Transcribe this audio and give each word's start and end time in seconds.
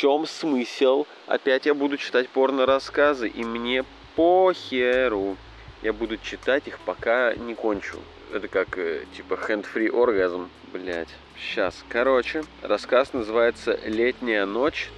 чем 0.00 0.26
смысл? 0.26 1.06
Опять 1.26 1.64
я 1.64 1.74
буду 1.74 1.96
читать 1.96 2.28
порно-рассказы, 2.28 3.28
и 3.28 3.44
мне 3.44 3.84
похеру. 4.14 5.36
Я 5.82 5.92
буду 5.92 6.18
читать 6.18 6.68
их, 6.68 6.78
пока 6.80 7.34
не 7.34 7.54
кончу. 7.54 7.98
Это 8.32 8.48
как, 8.48 8.76
э, 8.76 9.04
типа, 9.16 9.34
hand-free 9.34 9.88
оргазм. 9.88 10.48
Блять. 10.72 11.08
Сейчас. 11.38 11.82
Короче, 11.88 12.44
рассказ 12.62 13.12
называется 13.12 13.78
«Летняя 13.86 14.44
ночь. 14.44 14.90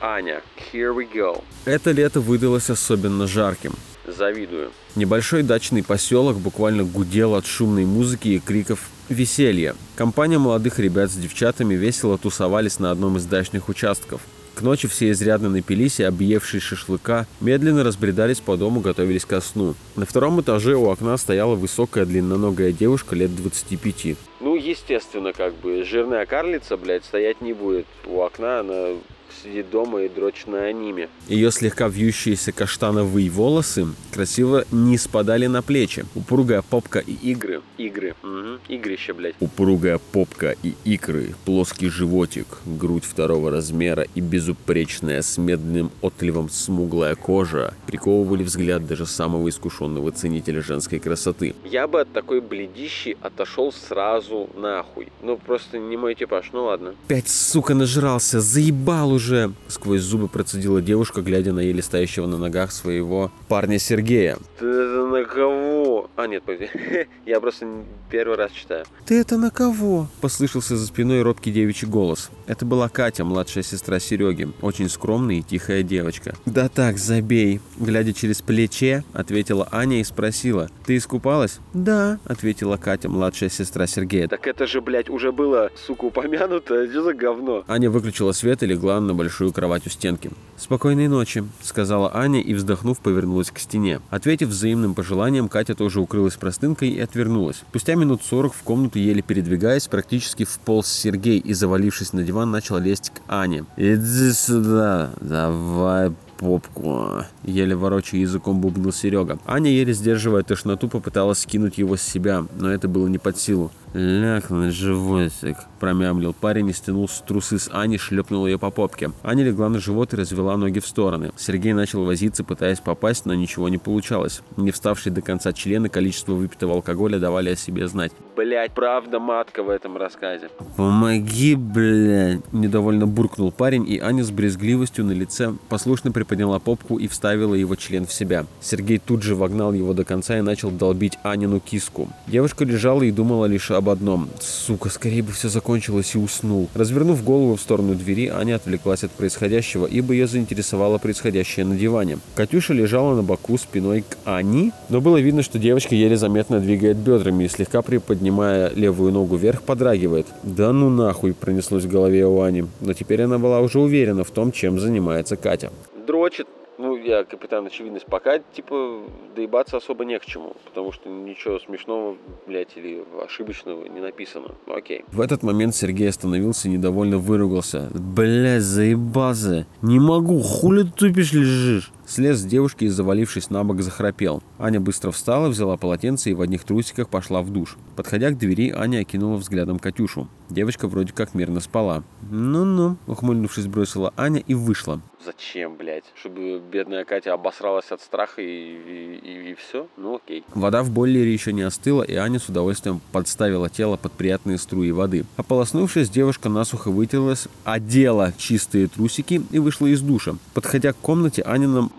Аня». 0.00 0.42
Here 0.72 0.94
we 0.94 1.10
go. 1.10 1.42
Это 1.64 1.90
лето 1.90 2.20
выдалось 2.20 2.70
особенно 2.70 3.26
жарким. 3.26 3.72
Завидую. 4.06 4.70
Небольшой 4.94 5.42
дачный 5.42 5.82
поселок 5.82 6.36
буквально 6.36 6.84
гудел 6.84 7.34
от 7.34 7.46
шумной 7.46 7.84
музыки 7.84 8.28
и 8.28 8.38
криков 8.38 8.88
веселья. 9.08 9.74
Компания 9.96 10.38
молодых 10.38 10.78
ребят 10.78 11.10
с 11.10 11.14
девчатами 11.14 11.74
весело 11.74 12.18
тусовались 12.18 12.78
на 12.78 12.90
одном 12.90 13.16
из 13.16 13.24
дачных 13.24 13.68
участков. 13.68 14.20
К 14.54 14.62
ночи 14.62 14.88
все 14.88 15.12
изрядно 15.12 15.48
напились 15.48 16.00
и, 16.00 16.02
объевшись 16.02 16.62
шашлыка, 16.62 17.28
медленно 17.40 17.84
разбредались 17.84 18.40
по 18.40 18.56
дому, 18.56 18.80
готовились 18.80 19.24
ко 19.24 19.40
сну. 19.40 19.76
На 19.94 20.04
втором 20.04 20.40
этаже 20.40 20.74
у 20.74 20.88
окна 20.88 21.16
стояла 21.16 21.54
высокая 21.54 22.04
длинноногая 22.04 22.72
девушка 22.72 23.14
лет 23.14 23.36
25. 23.36 24.16
Ну, 24.40 24.56
естественно, 24.56 25.32
как 25.32 25.54
бы, 25.54 25.84
жирная 25.84 26.26
карлица, 26.26 26.76
блядь, 26.76 27.04
стоять 27.04 27.40
не 27.40 27.52
будет. 27.52 27.86
У 28.04 28.20
окна 28.20 28.58
она 28.58 28.96
сидит 29.42 29.70
дома 29.70 30.02
и 30.02 30.08
дрочит 30.08 30.46
на 30.46 30.64
аниме. 30.64 31.08
Ее 31.28 31.50
слегка 31.50 31.88
вьющиеся 31.88 32.52
каштановые 32.52 33.30
волосы 33.30 33.86
красиво 34.12 34.64
не 34.70 34.98
спадали 34.98 35.46
на 35.46 35.62
плечи. 35.62 36.04
Упругая 36.14 36.62
попка 36.62 36.98
и 37.00 37.12
Игры. 37.12 37.60
Игры. 37.76 38.14
Угу. 38.22 38.60
Игрище, 38.68 39.12
блядь. 39.12 39.34
Упругая 39.40 39.98
попка 40.12 40.54
и 40.62 40.74
икры, 40.84 41.34
плоский 41.44 41.88
животик, 41.88 42.46
грудь 42.64 43.04
второго 43.04 43.50
размера 43.50 44.06
и 44.14 44.20
безупречная 44.20 45.22
с 45.22 45.38
медным 45.38 45.90
отливом 46.00 46.48
смуглая 46.48 47.14
кожа 47.14 47.74
приковывали 47.86 48.42
взгляд 48.42 48.86
даже 48.86 49.06
самого 49.06 49.48
искушенного 49.48 50.12
ценителя 50.12 50.62
женской 50.62 50.98
красоты. 50.98 51.54
Я 51.64 51.86
бы 51.86 52.00
от 52.00 52.12
такой 52.12 52.40
бледищи 52.40 53.16
отошел 53.20 53.72
сразу 53.72 54.48
нахуй. 54.56 55.08
Ну, 55.22 55.36
просто 55.36 55.78
не 55.78 55.96
мой 55.96 56.14
типаж, 56.14 56.50
ну 56.52 56.64
ладно. 56.64 56.94
Пять, 57.08 57.28
сука, 57.28 57.74
нажрался, 57.74 58.40
заебал 58.40 59.17
уже! 59.18 59.52
Сквозь 59.66 60.00
зубы 60.00 60.28
процедила 60.28 60.80
девушка, 60.80 61.22
глядя 61.22 61.52
на 61.52 61.60
еле 61.60 61.82
стоящего 61.82 62.26
на 62.26 62.38
ногах 62.38 62.70
своего 62.70 63.32
парня 63.48 63.78
Сергея. 63.78 64.38
Ты 64.58 64.66
это 64.66 65.06
на 65.06 65.24
кого? 65.24 66.08
А, 66.16 66.26
нет, 66.26 66.44
погоди. 66.44 66.70
Я 67.26 67.40
просто 67.40 67.66
первый 68.10 68.36
раз 68.36 68.52
читаю. 68.52 68.84
«Ты 69.06 69.20
это 69.20 69.36
на 69.36 69.50
кого?»– 69.50 70.06
послышался 70.20 70.76
за 70.76 70.86
спиной 70.86 71.22
робкий 71.22 71.50
девичий 71.50 71.88
голос. 71.88 72.30
Это 72.46 72.64
была 72.64 72.88
Катя, 72.88 73.24
младшая 73.24 73.64
сестра 73.64 73.98
Сереги, 73.98 74.48
очень 74.62 74.88
скромная 74.88 75.36
и 75.36 75.42
тихая 75.42 75.82
девочка. 75.82 76.34
«Да 76.46 76.68
так, 76.68 76.98
забей!»– 76.98 77.60
глядя 77.78 78.12
через 78.12 78.40
плече, 78.40 79.04
ответила 79.12 79.68
Аня 79.72 80.00
и 80.00 80.04
спросила. 80.04 80.70
«Ты 80.86 80.96
искупалась?» 80.96 81.58
«Да»,– 81.74 82.18
ответила 82.24 82.76
Катя, 82.76 83.08
младшая 83.08 83.50
сестра 83.50 83.86
Сергея. 83.86 84.28
Так 84.28 84.46
это 84.46 84.66
же, 84.66 84.80
блядь, 84.80 85.08
уже 85.10 85.32
было, 85.32 85.70
сука, 85.74 86.06
упомянуто. 86.06 86.88
Что 86.90 87.02
за 87.02 87.14
говно? 87.14 87.64
Аня 87.66 87.90
выключила 87.90 88.32
свет 88.32 88.62
и 88.62 88.66
легла 88.66 89.00
на 89.08 89.14
большую 89.14 89.52
кровать 89.52 89.86
у 89.86 89.90
стенки. 89.90 90.30
«Спокойной 90.56 91.08
ночи»,– 91.08 91.42
сказала 91.62 92.14
Аня 92.14 92.40
и, 92.40 92.54
вздохнув, 92.54 93.00
повернулась 93.00 93.50
к 93.50 93.58
стене. 93.58 94.00
Ответив 94.10 94.48
взаимным 94.48 94.94
пожеланием, 94.94 95.48
Катя 95.48 95.74
тоже 95.74 96.00
укрылась 96.00 96.36
простынкой 96.36 96.90
и 96.90 97.00
отвернулась. 97.00 97.64
Спустя 97.70 97.96
минут 97.96 98.22
сорок 98.22 98.54
в 98.54 98.62
комнату, 98.62 98.98
еле 98.98 99.22
передвигаясь, 99.22 99.88
практически 99.88 100.44
вполз 100.44 100.86
Сергей 100.86 101.38
и, 101.38 101.52
завалившись 101.52 102.12
на 102.12 102.22
диван, 102.22 102.50
начал 102.50 102.78
лезть 102.78 103.10
к 103.10 103.20
Ане. 103.26 103.64
«Иди 103.76 104.32
сюда, 104.32 105.10
давай 105.20 106.12
попку!» 106.38 107.24
Еле 107.44 107.74
ворочая 107.74 108.20
языком 108.20 108.60
бубнил 108.60 108.92
Серега. 108.92 109.38
Аня, 109.46 109.70
еле 109.70 109.92
сдерживая 109.92 110.42
тошноту, 110.42 110.88
попыталась 110.88 111.40
скинуть 111.40 111.78
его 111.78 111.96
с 111.96 112.02
себя, 112.02 112.44
но 112.58 112.70
это 112.70 112.88
было 112.88 113.08
не 113.08 113.18
под 113.18 113.36
силу. 113.36 113.70
«Ляг 113.94 114.50
на 114.50 114.70
животик»,– 114.70 115.56
промямлил 115.80 116.34
парень 116.34 116.68
и 116.68 116.72
стянул 116.74 117.08
с 117.08 117.20
трусы 117.20 117.58
с 117.58 117.70
Ани, 117.72 117.96
шлепнул 117.96 118.46
ее 118.46 118.58
по 118.58 118.70
попке. 118.70 119.12
Аня 119.22 119.44
легла 119.44 119.70
на 119.70 119.78
живот 119.78 120.12
и 120.12 120.16
развела 120.16 120.58
ноги 120.58 120.78
в 120.78 120.86
стороны. 120.86 121.32
Сергей 121.36 121.72
начал 121.72 122.04
возиться, 122.04 122.44
пытаясь 122.44 122.80
попасть, 122.80 123.24
но 123.24 123.34
ничего 123.34 123.68
не 123.70 123.78
получалось. 123.78 124.42
Не 124.58 124.72
вставшие 124.72 125.12
до 125.12 125.22
конца 125.22 125.54
члены 125.54 125.88
количество 125.88 126.34
выпитого 126.34 126.74
алкоголя 126.74 127.18
давали 127.18 127.50
о 127.50 127.56
себе 127.56 127.88
знать. 127.88 128.12
Блять, 128.36 128.72
правда 128.72 129.18
матка 129.18 129.62
в 129.62 129.70
этом 129.70 129.96
рассказе. 129.96 130.50
«Помоги, 130.76 131.54
блядь!»– 131.54 132.40
недовольно 132.52 133.06
буркнул 133.06 133.50
парень, 133.50 133.88
и 133.88 133.98
Аня 133.98 134.22
с 134.22 134.30
брезгливостью 134.30 135.06
на 135.06 135.12
лице 135.12 135.54
послушно 135.70 136.12
приподняла 136.28 136.58
попку 136.58 136.98
и 136.98 137.08
вставила 137.08 137.54
его 137.54 137.74
член 137.74 138.06
в 138.06 138.12
себя. 138.12 138.44
Сергей 138.60 138.98
тут 138.98 139.22
же 139.22 139.34
вогнал 139.34 139.72
его 139.72 139.94
до 139.94 140.04
конца 140.04 140.38
и 140.38 140.42
начал 140.42 140.70
долбить 140.70 141.18
Анину 141.22 141.58
киску. 141.58 142.08
Девушка 142.26 142.66
лежала 142.66 143.02
и 143.02 143.10
думала 143.10 143.46
лишь 143.46 143.70
об 143.70 143.88
одном. 143.88 144.28
Сука, 144.40 144.90
скорее 144.90 145.22
бы 145.22 145.32
все 145.32 145.48
закончилось 145.48 146.14
и 146.14 146.18
уснул. 146.18 146.68
Развернув 146.74 147.24
голову 147.24 147.56
в 147.56 147.60
сторону 147.60 147.94
двери, 147.94 148.28
Аня 148.28 148.56
отвлеклась 148.56 149.04
от 149.04 149.10
происходящего, 149.10 149.86
ибо 149.86 150.12
ее 150.12 150.26
заинтересовало 150.26 150.98
происходящее 150.98 151.64
на 151.64 151.76
диване. 151.76 152.18
Катюша 152.34 152.74
лежала 152.74 153.14
на 153.14 153.22
боку 153.22 153.56
спиной 153.56 154.02
к 154.02 154.18
Ани, 154.26 154.72
но 154.90 155.00
было 155.00 155.16
видно, 155.16 155.42
что 155.42 155.58
девочка 155.58 155.94
еле 155.94 156.18
заметно 156.18 156.60
двигает 156.60 156.98
бедрами 156.98 157.44
и 157.44 157.48
слегка 157.48 157.80
приподнимая 157.80 158.70
левую 158.74 159.12
ногу 159.12 159.36
вверх, 159.36 159.62
подрагивает. 159.62 160.26
Да 160.42 160.72
ну 160.72 160.90
нахуй 160.90 161.32
пронеслось 161.32 161.84
в 161.84 161.90
голове 161.90 162.26
у 162.26 162.42
Ани. 162.42 162.66
Но 162.82 162.92
теперь 162.92 163.22
она 163.22 163.38
была 163.38 163.60
уже 163.60 163.78
уверена 163.80 164.24
в 164.24 164.30
том, 164.30 164.52
чем 164.52 164.78
занимается 164.78 165.36
Катя. 165.36 165.70
Дрочит, 166.08 166.48
ну, 166.78 166.96
я 166.96 167.22
капитан 167.24 167.66
очевидность, 167.66 168.06
пока, 168.06 168.38
типа, 168.38 169.02
доебаться 169.36 169.76
особо 169.76 170.06
не 170.06 170.18
к 170.18 170.24
чему, 170.24 170.56
потому 170.64 170.90
что 170.90 171.10
ничего 171.10 171.58
смешного, 171.58 172.16
блядь, 172.46 172.74
или 172.76 173.04
ошибочного 173.22 173.84
не 173.86 174.00
написано. 174.00 174.54
Ну, 174.66 174.74
окей. 174.74 175.04
В 175.08 175.20
этот 175.20 175.42
момент 175.42 175.74
Сергей 175.74 176.08
остановился 176.08 176.68
и 176.68 176.70
недовольно 176.70 177.18
выругался. 177.18 177.90
Блядь, 177.92 178.62
заебался. 178.62 179.66
Не 179.82 180.00
могу, 180.00 180.40
хули 180.40 180.84
тупишь 180.84 181.34
лежишь? 181.34 181.92
Слез 182.08 182.38
с 182.38 182.44
девушки 182.44 182.84
и, 182.84 182.88
завалившись 182.88 183.50
на 183.50 183.62
бок, 183.64 183.82
захрапел. 183.82 184.42
Аня 184.58 184.80
быстро 184.80 185.10
встала, 185.10 185.48
взяла 185.48 185.76
полотенце 185.76 186.30
и 186.30 186.34
в 186.34 186.40
одних 186.40 186.64
трусиках 186.64 187.10
пошла 187.10 187.42
в 187.42 187.50
душ. 187.50 187.76
Подходя 187.96 188.30
к 188.30 188.38
двери, 188.38 188.72
Аня 188.74 189.00
окинула 189.00 189.36
взглядом 189.36 189.78
Катюшу. 189.78 190.26
Девочка 190.48 190.88
вроде 190.88 191.12
как 191.12 191.34
мирно 191.34 191.60
спала. 191.60 192.02
«Ну-ну»,— 192.30 192.96
ухмыльнувшись, 193.06 193.66
бросила 193.66 194.14
Аня 194.16 194.42
и 194.46 194.54
вышла. 194.54 195.02
Зачем, 195.24 195.76
блядь? 195.76 196.04
Чтобы 196.14 196.58
бедная 196.58 197.04
Катя 197.04 197.34
обосралась 197.34 197.90
от 197.90 198.00
страха 198.00 198.40
и, 198.40 198.46
и, 198.46 199.20
и, 199.22 199.50
и 199.50 199.54
все? 199.54 199.88
Ну 199.96 200.16
окей. 200.16 200.44
Вода 200.54 200.82
в 200.82 200.90
бойлере 200.90 201.32
еще 201.32 201.52
не 201.52 201.62
остыла, 201.62 202.02
и 202.02 202.14
Аня 202.14 202.38
с 202.38 202.48
удовольствием 202.48 203.00
подставила 203.12 203.68
тело 203.68 203.96
под 203.96 204.12
приятные 204.12 204.58
струи 204.58 204.92
воды. 204.92 205.24
Ополоснувшись, 205.36 206.08
девушка 206.08 206.48
насухо 206.48 206.90
вытерлась, 206.90 207.48
одела 207.64 208.32
чистые 208.38 208.86
трусики 208.86 209.42
и 209.50 209.58
вышла 209.58 209.86
из 209.86 210.00
душа. 210.00 210.36
Подходя 210.54 210.92
к 210.92 210.96
комнате, 210.96 211.42
Аня 211.44 211.68
нам... 211.68 211.92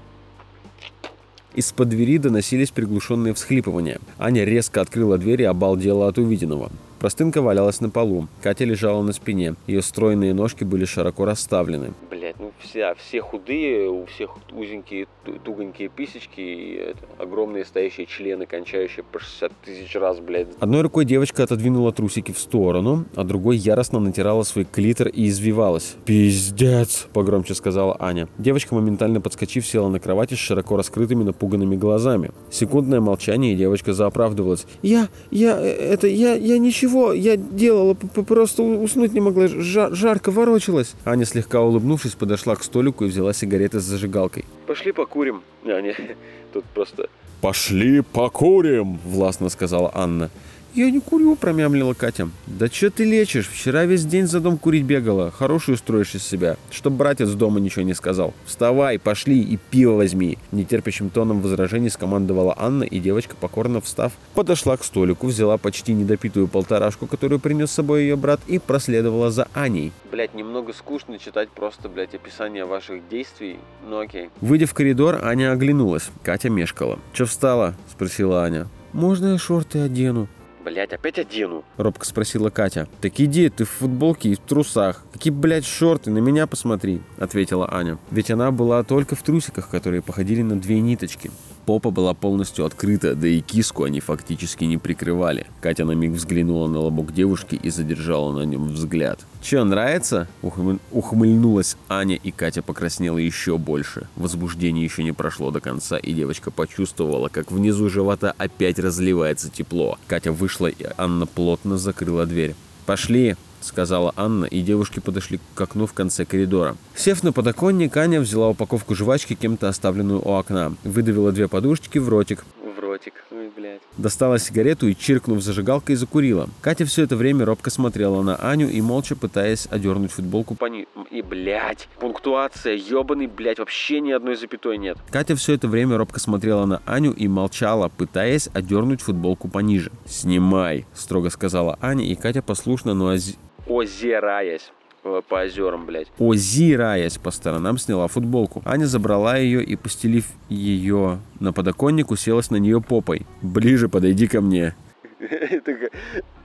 Из-под 1.53 1.89
двери 1.89 2.17
доносились 2.17 2.71
приглушенные 2.71 3.33
всхлипывания. 3.33 3.99
Аня 4.17 4.45
резко 4.45 4.79
открыла 4.81 5.17
дверь 5.17 5.41
и 5.41 5.45
обалдела 5.45 6.07
от 6.07 6.17
увиденного. 6.17 6.71
Простынка 6.99 7.41
валялась 7.41 7.81
на 7.81 7.89
полу. 7.89 8.29
Катя 8.41 8.63
лежала 8.63 9.03
на 9.03 9.11
спине. 9.11 9.55
Ее 9.67 9.81
стройные 9.81 10.33
ножки 10.33 10.63
были 10.63 10.85
широко 10.85 11.25
расставлены. 11.25 11.91
Блять, 12.33 12.39
ну 12.39 12.51
вся, 12.59 12.93
все 12.95 13.21
худые, 13.21 13.89
у 13.89 14.05
всех 14.05 14.31
узенькие, 14.51 15.07
тугонькие 15.43 15.89
писечки 15.89 16.41
и 16.41 16.75
это, 16.75 16.99
огромные 17.17 17.65
стоящие 17.65 18.05
члены, 18.05 18.45
кончающие 18.45 19.03
по 19.03 19.19
60 19.19 19.51
тысяч 19.65 19.95
раз, 19.95 20.19
блядь. 20.19 20.47
Одной 20.59 20.81
рукой 20.81 21.05
девочка 21.05 21.43
отодвинула 21.43 21.91
трусики 21.91 22.31
в 22.31 22.39
сторону, 22.39 23.05
а 23.15 23.23
другой 23.23 23.57
яростно 23.57 23.99
натирала 23.99 24.43
свой 24.43 24.65
клитор 24.65 25.07
и 25.07 25.27
извивалась. 25.27 25.95
«Пиздец!»– 26.05 27.07
погромче 27.13 27.55
сказала 27.55 27.97
Аня. 27.99 28.27
Девочка, 28.37 28.75
моментально 28.75 29.21
подскочив, 29.21 29.65
села 29.65 29.89
на 29.89 29.99
кровати 29.99 30.35
с 30.35 30.39
широко 30.39 30.77
раскрытыми 30.77 31.23
напуганными 31.23 31.75
глазами. 31.75 32.31
Секундное 32.51 33.01
молчание, 33.01 33.53
и 33.53 33.55
девочка 33.55 33.93
заоправдывалась. 33.93 34.65
«Я, 34.81 35.07
я, 35.31 35.59
э, 35.59 35.65
это, 35.65 36.07
я, 36.07 36.35
я 36.35 36.57
ничего, 36.57 37.13
я 37.13 37.37
делала, 37.37 37.93
просто 37.93 38.63
уснуть 38.63 39.13
не 39.13 39.21
могла, 39.21 39.47
жар, 39.47 39.93
жарко 39.93 40.31
ворочалась. 40.31 40.93
Аня, 41.05 41.25
слегка 41.25 41.61
улыбнувшись, 41.61 42.15
подошла 42.23 42.55
к 42.55 42.63
столику 42.63 43.03
и 43.03 43.09
взяла 43.09 43.33
сигареты 43.33 43.81
с 43.81 43.83
зажигалкой. 43.83 44.45
Пошли 44.65 44.93
покурим. 44.93 45.41
А, 45.65 45.81
не, 45.81 45.93
тут 46.53 46.63
просто... 46.73 47.09
«Пошли 47.41 48.01
покурим!»– 48.01 48.97
властно 49.05 49.49
сказала 49.49 49.91
Анна. 49.93 50.29
«Я 50.75 50.89
не 50.89 50.99
курю»,– 50.99 51.35
промямлила 51.39 51.93
Катя. 51.93 52.29
«Да 52.47 52.65
что 52.65 52.89
ты 52.89 53.03
лечишь? 53.03 53.47
Вчера 53.47 53.85
весь 53.85 54.05
день 54.05 54.25
за 54.25 54.39
дом 54.39 54.57
курить 54.57 54.85
бегала. 54.85 55.29
Хорошую 55.29 55.77
строишь 55.77 56.15
из 56.15 56.23
себя. 56.23 56.57
Чтоб 56.71 56.93
братец 56.93 57.29
дома 57.29 57.59
ничего 57.59 57.85
не 57.85 57.93
сказал. 57.93 58.33
Вставай, 58.45 58.97
пошли 58.97 59.39
и 59.39 59.57
пиво 59.57 59.91
возьми». 59.91 60.39
Нетерпящим 60.51 61.11
тоном 61.11 61.41
возражений 61.41 61.91
скомандовала 61.91 62.55
Анна, 62.57 62.85
и 62.85 62.99
девочка, 62.99 63.35
покорно 63.39 63.81
встав, 63.81 64.13
подошла 64.33 64.75
к 64.75 64.83
столику, 64.83 65.27
взяла 65.27 65.57
почти 65.57 65.93
недопитую 65.93 66.47
полторашку, 66.47 67.05
которую 67.05 67.39
принес 67.39 67.69
с 67.69 67.75
собой 67.75 68.01
ее 68.01 68.15
брат, 68.15 68.39
и 68.47 68.57
проследовала 68.57 69.29
за 69.29 69.47
Аней. 69.53 69.91
Блять, 70.11 70.33
немного 70.33 70.73
скучно 70.73 71.19
читать 71.19 71.49
просто, 71.49 71.87
блять, 71.87 72.15
описание 72.15 72.65
ваших 72.65 73.07
действий, 73.09 73.59
но 73.87 73.99
окей. 73.99 74.31
Выйдя 74.41 74.65
в 74.65 74.73
коридор, 74.73 75.19
Аня 75.23 75.51
оглянулась. 75.51 76.09
Катя 76.23 76.49
мешкала. 76.49 76.97
«Че 77.13 77.25
встала?»– 77.25 77.75
спросила 77.91 78.43
Аня. 78.43 78.67
«Можно 78.91 79.33
я 79.33 79.37
шорты 79.37 79.77
одену?» 79.79 80.27
Блять, 80.63 80.93
опять 80.93 81.19
одену. 81.19 81.65
Робко 81.75 82.05
спросила 82.05 82.49
Катя. 82.49 82.87
Так 83.01 83.19
иди, 83.19 83.49
ты 83.49 83.65
в 83.65 83.69
футболке 83.69 84.29
и 84.29 84.35
в 84.35 84.39
трусах. 84.39 85.03
Какие, 85.11 85.33
блядь, 85.33 85.65
шорты, 85.65 86.09
на 86.09 86.19
меня 86.19 86.47
посмотри, 86.47 87.01
ответила 87.17 87.67
Аня. 87.69 87.97
Ведь 88.11 88.31
она 88.31 88.51
была 88.51 88.83
только 88.83 89.15
в 89.15 89.23
трусиках, 89.23 89.69
которые 89.69 90.01
походили 90.01 90.41
на 90.41 90.57
две 90.57 90.79
ниточки. 90.79 91.31
Попа 91.65 91.91
была 91.91 92.13
полностью 92.13 92.65
открыта, 92.65 93.15
да 93.15 93.27
и 93.27 93.39
киску 93.39 93.83
они 93.83 94.01
фактически 94.01 94.65
не 94.65 94.77
прикрывали. 94.77 95.47
Катя 95.61 95.85
на 95.85 95.91
миг 95.93 96.11
взглянула 96.11 96.67
на 96.67 96.79
лобок 96.79 97.13
девушки 97.13 97.55
и 97.55 97.69
задержала 97.69 98.31
на 98.37 98.43
нем 98.43 98.67
взгляд. 98.67 99.19
«Че, 99.41 99.63
нравится?» 99.63 100.27
Ухмы... 100.41 100.79
Ухмыльнулась 100.91 101.77
Аня, 101.87 102.15
и 102.15 102.31
Катя 102.31 102.61
покраснела 102.61 103.17
еще 103.17 103.57
больше. 103.57 104.07
Возбуждение 104.15 104.83
еще 104.83 105.03
не 105.03 105.13
прошло 105.13 105.51
до 105.51 105.61
конца, 105.61 105.97
и 105.97 106.13
девочка 106.13 106.51
почувствовала, 106.51 107.29
как 107.29 107.51
внизу 107.51 107.89
живота 107.89 108.33
опять 108.37 108.79
разливается 108.79 109.49
тепло. 109.49 109.97
Катя 110.07 110.31
вышла, 110.31 110.67
и 110.67 110.85
Анна 110.97 111.25
плотно 111.25 111.77
закрыла 111.77 112.25
дверь. 112.25 112.55
«Пошли!» 112.85 113.37
Сказала 113.63 114.13
Анна, 114.15 114.45
и 114.45 114.61
девушки 114.61 114.99
подошли 114.99 115.39
к 115.55 115.61
окну 115.61 115.85
в 115.87 115.93
конце 115.93 116.25
коридора. 116.25 116.75
Сев 116.95 117.23
на 117.23 117.31
подоконник, 117.31 117.95
Аня 117.97 118.19
взяла 118.19 118.49
упаковку 118.49 118.95
жвачки, 118.95 119.33
кем-то 119.35 119.69
оставленную 119.69 120.21
у 120.21 120.31
окна, 120.33 120.73
выдавила 120.83 121.31
две 121.31 121.47
подушечки 121.47 121.97
в 121.97 122.09
ротик, 122.09 122.43
В 122.75 122.79
ротик. 122.79 123.13
Ой, 123.31 123.49
блядь. 123.55 123.81
достала 123.97 124.39
сигарету 124.39 124.87
и, 124.87 124.95
чиркнув 124.95 125.41
зажигалкой, 125.41 125.95
закурила. 125.95 126.49
Катя 126.61 126.85
все 126.85 127.03
это 127.03 127.15
время 127.15 127.45
робко 127.45 127.69
смотрела 127.69 128.21
на 128.21 128.35
Аню 128.35 128.67
и 128.67 128.81
молча 128.81 129.15
пытаясь 129.15 129.67
одернуть 129.69 130.11
футболку. 130.11 130.55
Пони... 130.55 130.87
И, 131.11 131.21
блядь, 131.21 131.87
пунктуация, 131.99 132.73
ебаный, 132.73 133.27
блядь, 133.27 133.59
вообще 133.59 133.99
ни 133.99 134.11
одной 134.11 134.35
запятой 134.35 134.77
нет. 134.79 134.97
Катя 135.11 135.35
все 135.35 135.53
это 135.53 135.67
время 135.67 135.97
робко 135.97 136.19
смотрела 136.19 136.65
на 136.65 136.81
Аню 136.85 137.11
и 137.11 137.27
молчала, 137.27 137.89
пытаясь 137.89 138.49
одернуть 138.53 139.01
футболку 139.01 139.47
пониже. 139.47 139.91
«Снимай»,— 140.07 140.85
строго 140.93 141.29
сказала 141.29 141.77
Аня, 141.81 142.05
и 142.05 142.15
Катя 142.15 142.41
послушно, 142.41 142.93
но 142.95 143.13
ози- 143.13 143.35
Озираясь 143.67 144.71
э, 145.03 145.21
по 145.27 145.41
озерам, 145.41 145.85
блядь. 145.85 146.07
озираясь 146.19 147.17
по 147.17 147.31
сторонам, 147.31 147.77
сняла 147.77 148.07
футболку. 148.07 148.61
Аня 148.65 148.85
забрала 148.85 149.37
ее 149.37 149.63
и, 149.63 149.75
постелив 149.75 150.25
ее 150.49 151.19
на 151.39 151.53
подоконник, 151.53 152.11
уселась 152.11 152.51
на 152.51 152.57
нее 152.57 152.81
попой. 152.81 153.25
«Ближе 153.41 153.89
подойди 153.89 154.27
ко 154.27 154.41
мне». 154.41 154.75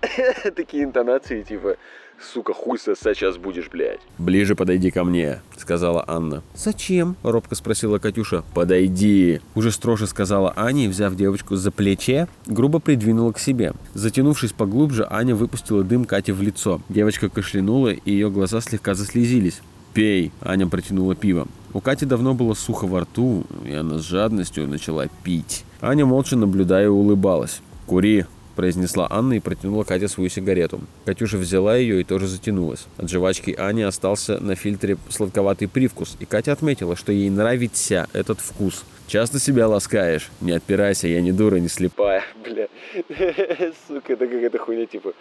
Такие 0.56 0.84
интонации, 0.84 1.42
типа, 1.42 1.76
сука, 2.20 2.52
хуй 2.52 2.78
сосать 2.78 3.16
сейчас 3.16 3.36
будешь, 3.36 3.68
блядь. 3.70 4.00
«Ближе 4.18 4.54
подойди 4.54 4.90
ко 4.90 5.04
мне»,— 5.04 5.40
сказала 5.56 6.04
Анна. 6.06 6.42
«Зачем?»— 6.54 7.16
робко 7.22 7.54
спросила 7.54 7.98
Катюша. 7.98 8.44
«Подойди»,— 8.54 9.40
уже 9.54 9.70
строже 9.70 10.06
сказала 10.06 10.52
Аня 10.56 10.84
и, 10.84 10.88
взяв 10.88 11.14
девочку 11.16 11.56
за 11.56 11.70
плече, 11.70 12.28
грубо 12.46 12.78
придвинула 12.78 13.32
к 13.32 13.38
себе. 13.38 13.72
Затянувшись 13.94 14.52
поглубже, 14.52 15.06
Аня 15.10 15.34
выпустила 15.34 15.82
дым 15.82 16.04
Кате 16.04 16.32
в 16.32 16.42
лицо. 16.42 16.80
Девочка 16.88 17.28
кашлянула, 17.28 17.88
и 17.88 18.10
ее 18.10 18.30
глаза 18.30 18.60
слегка 18.60 18.94
заслезились. 18.94 19.60
«Пей!»– 19.94 20.32
Аня 20.40 20.66
протянула 20.68 21.14
пиво. 21.14 21.48
У 21.72 21.80
Кати 21.80 22.06
давно 22.06 22.34
было 22.34 22.54
сухо 22.54 22.86
во 22.86 23.00
рту, 23.00 23.44
и 23.66 23.72
она 23.72 23.98
с 23.98 24.02
жадностью 24.02 24.68
начала 24.68 25.06
пить. 25.22 25.64
Аня 25.80 26.06
молча 26.06 26.36
наблюдая 26.36 26.88
улыбалась. 26.88 27.60
«Кури!»– 27.86 28.26
произнесла 28.58 29.06
Анна 29.08 29.34
и 29.34 29.38
протянула 29.38 29.84
Кате 29.84 30.08
свою 30.08 30.28
сигарету. 30.28 30.80
Катюша 31.04 31.38
взяла 31.38 31.76
ее 31.76 32.00
и 32.00 32.04
тоже 32.04 32.26
затянулась. 32.26 32.86
От 32.96 33.08
жвачки 33.08 33.52
Ани 33.52 33.82
остался 33.82 34.40
на 34.40 34.56
фильтре 34.56 34.96
сладковатый 35.10 35.68
привкус, 35.68 36.16
и 36.18 36.24
Катя 36.24 36.54
отметила, 36.54 36.96
что 36.96 37.12
ей 37.12 37.30
нравится 37.30 38.08
этот 38.12 38.40
вкус. 38.40 38.82
«Часто 39.08 39.40
себя 39.40 39.66
ласкаешь? 39.66 40.28
Не 40.42 40.52
отпирайся, 40.52 41.08
я 41.08 41.22
не 41.22 41.32
дура, 41.32 41.56
не 41.56 41.68
слепая». 41.68 42.22
Бля, 42.44 42.68
сука, 43.88 44.12
это 44.12 44.26
какая-то 44.26 44.58
хуйня, 44.58 44.84
типа, 44.84 45.14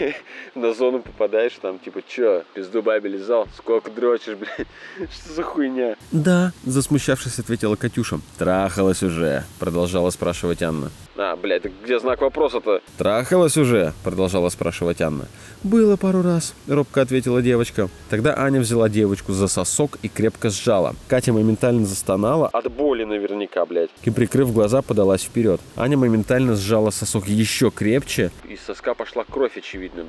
на 0.54 0.72
зону 0.72 1.00
попадаешь, 1.00 1.52
там, 1.60 1.78
типа, 1.78 2.00
чё, 2.08 2.42
пизду 2.54 2.80
бабе 2.82 3.10
лизал, 3.10 3.46
сколько 3.54 3.90
дрочишь, 3.90 4.36
блядь, 4.36 4.66
что 5.10 5.34
за 5.34 5.42
хуйня? 5.42 5.96
«Да»,– 6.10 6.52
засмущавшись, 6.64 7.38
ответила 7.38 7.76
Катюша. 7.76 8.18
«Трахалась 8.38 9.02
уже»,– 9.02 9.44
продолжала 9.58 10.08
спрашивать 10.08 10.62
Анна. 10.62 10.90
А, 11.16 11.36
блядь, 11.36 11.62
так 11.62 11.72
где 11.84 11.98
знак 12.00 12.22
вопроса-то? 12.22 12.80
«Трахалась 12.98 13.56
уже?»– 13.56 13.92
продолжала 14.04 14.48
спрашивать 14.48 15.00
Анна. 15.00 15.26
«Было 15.62 15.96
пару 15.96 16.22
раз»,– 16.22 16.54
робко 16.66 17.02
ответила 17.02 17.40
девочка. 17.40 17.88
Тогда 18.10 18.34
Аня 18.36 18.60
взяла 18.60 18.88
девочку 18.88 19.32
за 19.32 19.46
сосок 19.46 19.98
и 20.02 20.08
крепко 20.08 20.50
сжала. 20.50 20.96
Катя 21.06 21.32
моментально 21.32 21.86
застонала, 21.86 22.48
От 22.48 22.70
боли 22.72 23.04
наверняка, 23.34 23.66
блядь. 23.66 23.90
и, 24.02 24.10
прикрыв 24.10 24.52
глаза, 24.52 24.82
подалась 24.82 25.22
вперед. 25.22 25.60
Аня 25.76 25.96
моментально 25.96 26.54
сжала 26.56 26.90
сосок 26.90 27.26
еще 27.28 27.70
крепче 27.70 28.30
Из 28.48 28.60
соска 28.60 28.94
пошла 28.94 29.24
кровь, 29.24 29.56
очевидно, 29.56 30.04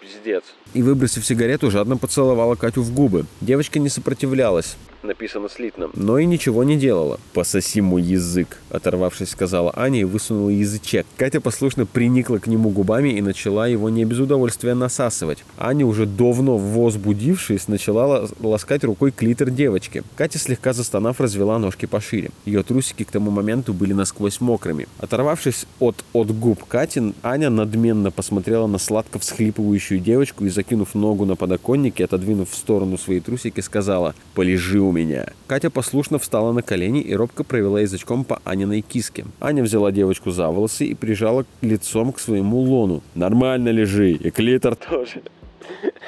пиздец. 0.00 0.44
и, 0.74 0.82
выбросив 0.82 1.26
сигарету, 1.26 1.70
жадно 1.70 1.96
поцеловала 1.96 2.54
Катю 2.54 2.82
в 2.82 2.92
губы. 2.92 3.26
Девочка 3.40 3.78
не 3.78 3.88
сопротивлялась, 3.88 4.76
Написано 5.02 5.48
слитно. 5.48 5.90
но 5.94 6.18
и 6.18 6.26
ничего 6.26 6.64
не 6.64 6.76
делала. 6.76 7.20
«Пососи 7.32 7.80
мой 7.80 8.02
язык»,– 8.02 8.58
оторвавшись, 8.70 9.30
сказала 9.30 9.72
Аня 9.76 10.00
и 10.00 10.04
высунула 10.04 10.50
язычек. 10.50 11.06
Катя 11.16 11.40
послушно 11.40 11.86
приникла 11.86 12.38
к 12.38 12.48
нему 12.48 12.70
губами 12.70 13.10
и 13.10 13.20
начала 13.20 13.68
его 13.68 13.88
не 13.90 14.04
без 14.04 14.18
удовольствия 14.18 14.74
насасывать. 14.74 15.44
Аня, 15.56 15.86
уже 15.86 16.04
давно 16.04 16.58
возбудившись, 16.58 17.68
начала 17.68 18.06
ла- 18.06 18.28
ласкать 18.40 18.82
рукой 18.82 19.12
клитор 19.12 19.50
девочки. 19.50 20.02
Катя, 20.16 20.38
слегка 20.38 20.72
застонав, 20.72 21.20
развела 21.20 21.58
ножки 21.58 21.86
пошире. 21.86 22.30
Ее 22.44 22.62
трусики 22.64 23.04
к 23.04 23.10
тому 23.10 23.30
моменту 23.30 23.72
были 23.72 23.92
насквозь 23.92 24.40
мокрыми. 24.40 24.88
Оторвавшись 24.98 25.66
от, 25.78 26.04
от 26.12 26.36
губ 26.36 26.64
Кати, 26.64 27.14
Аня 27.22 27.50
надменно 27.50 28.10
посмотрела 28.10 28.66
на 28.66 28.78
сладко 28.78 29.18
всхлипывающую 29.18 30.00
девочку 30.00 30.44
и, 30.44 30.48
закинув 30.48 30.94
ногу 30.94 31.24
на 31.24 31.36
подоконник 31.36 32.00
и 32.00 32.02
отодвинув 32.02 32.50
в 32.50 32.56
сторону 32.56 32.98
свои 32.98 33.20
трусики, 33.20 33.60
сказала 33.60 34.14
«Полежи 34.34 34.80
у 34.88 34.92
меня». 34.92 35.26
Катя 35.46 35.70
послушно 35.70 36.18
встала 36.18 36.52
на 36.52 36.62
колени 36.62 37.00
и 37.00 37.14
робко 37.14 37.44
провела 37.44 37.80
язычком 37.80 38.24
по 38.24 38.40
Аниной 38.44 38.80
киске. 38.80 39.24
Аня 39.40 39.62
взяла 39.62 39.92
девочку 39.92 40.30
за 40.30 40.48
волосы 40.48 40.86
и 40.86 40.94
прижала 40.94 41.44
лицом 41.60 42.12
к 42.12 42.18
своему 42.18 42.58
лону. 42.58 43.02
«Нормально 43.14 43.68
лежи, 43.68 44.12
и 44.12 44.30
клитор 44.30 44.76
Тоже. 44.76 45.22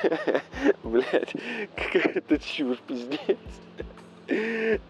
Блядь, 0.83 1.35
какая-то 1.77 2.39
чушь, 2.39 2.79
пиздец. 2.87 3.39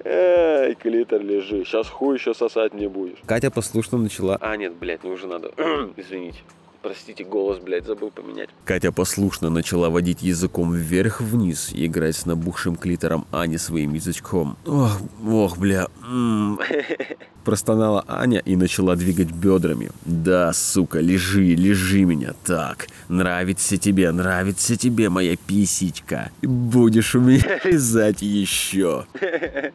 Ай, 0.04 0.74
клитор 0.74 1.22
лежи. 1.22 1.64
Сейчас 1.64 1.88
хуй 1.88 2.16
еще 2.16 2.34
сосать 2.34 2.74
не 2.74 2.88
будешь. 2.88 3.18
Катя 3.26 3.50
послушно 3.50 3.98
начала... 3.98 4.36
А, 4.40 4.56
нет, 4.56 4.74
блядь, 4.74 5.02
ну 5.02 5.10
уже 5.10 5.26
надо. 5.26 5.48
Извините. 5.96 6.38
Простите, 6.82 7.24
голос, 7.24 7.58
блядь, 7.58 7.84
забыл 7.84 8.10
поменять. 8.10 8.48
Катя 8.64 8.90
послушно 8.90 9.50
начала 9.50 9.90
водить 9.90 10.22
языком 10.22 10.72
вверх-вниз 10.72 11.70
играть 11.74 12.16
с 12.16 12.24
набухшим 12.24 12.76
клитором 12.76 13.26
Ани 13.32 13.58
своим 13.58 13.92
язычком. 13.92 14.56
Ох, 14.64 15.00
ох, 15.26 15.58
бля. 15.58 15.88
Простонала 17.44 18.04
Аня 18.06 18.38
и 18.44 18.56
начала 18.56 18.96
двигать 18.96 19.30
бедрами. 19.30 19.90
Да, 20.04 20.52
сука, 20.52 21.00
лежи, 21.00 21.54
лежи 21.54 22.04
меня 22.04 22.34
так. 22.44 22.88
Нравится 23.08 23.76
тебе, 23.76 24.10
нравится 24.12 24.76
тебе 24.76 25.08
моя 25.08 25.36
писечка. 25.36 26.30
Будешь 26.42 27.14
у 27.14 27.20
меня 27.20 27.60
лизать 27.64 28.22
еще. 28.22 29.06